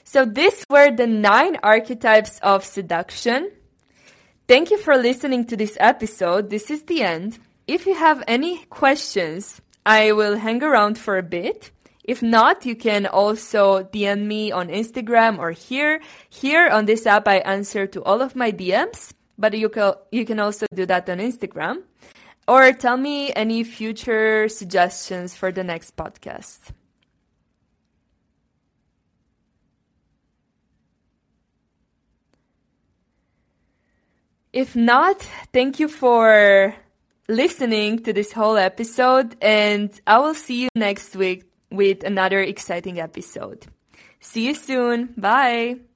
So 0.03 0.25
these 0.25 0.65
were 0.69 0.91
the 0.91 1.07
nine 1.07 1.59
archetypes 1.63 2.39
of 2.43 2.65
seduction. 2.65 3.53
Thank 4.49 4.71
you 4.71 4.79
for 4.79 4.97
listening 4.97 5.45
to 5.47 5.57
this 5.57 5.77
episode. 5.79 6.49
This 6.49 6.71
is 6.71 6.85
the 6.85 7.03
end. 7.03 7.39
If 7.67 7.87
you 7.87 7.95
have 7.95 8.25
any 8.27 8.65
questions, 8.65 9.61
I 9.85 10.13
will 10.13 10.37
hang 10.37 10.63
around 10.63 10.97
for 10.97 11.19
a 11.19 11.23
bit. 11.23 11.71
If 12.03 12.23
not, 12.23 12.65
you 12.65 12.75
can 12.75 13.07
also 13.07 13.85
DM 13.85 14.27
me 14.27 14.51
on 14.51 14.69
Instagram 14.69 15.39
or 15.39 15.51
here. 15.51 16.01
Here 16.31 16.69
on 16.69 16.87
this 16.87 17.07
app, 17.07 17.29
I 17.29 17.37
answer 17.39 17.87
to 17.89 18.03
all 18.03 18.23
of 18.23 18.35
my 18.35 18.51
DMs, 18.53 19.13
but 19.37 19.53
you 19.53 19.69
can, 19.69 19.95
you 20.11 20.25
can 20.25 20.41
also 20.41 20.67
do 20.75 20.87
that 20.87 21.09
on 21.11 21.19
Instagram. 21.19 21.83
Or 22.49 22.73
tell 22.73 22.97
me 22.97 23.33
any 23.35 23.63
future 23.65 24.49
suggestions 24.49 25.35
for 25.35 25.53
the 25.53 25.63
next 25.63 25.97
podcast. 25.97 26.59
If 34.53 34.77
not, 34.77 35.23
thank 35.53 35.81
you 35.81 35.89
for 35.89 36.75
listening 37.29 38.01
to 38.01 38.13
this 38.13 38.33
whole 38.33 38.59
episode, 38.59 39.37
and 39.41 39.91
I 40.07 40.19
will 40.19 40.35
see 40.35 40.63
you 40.63 40.69
next 40.75 41.17
week 41.17 41.45
with 41.71 42.05
another 42.05 42.41
exciting 42.41 43.01
episode. 43.01 43.67
See 44.21 44.47
you 44.47 44.55
soon. 44.55 45.15
Bye. 45.17 45.92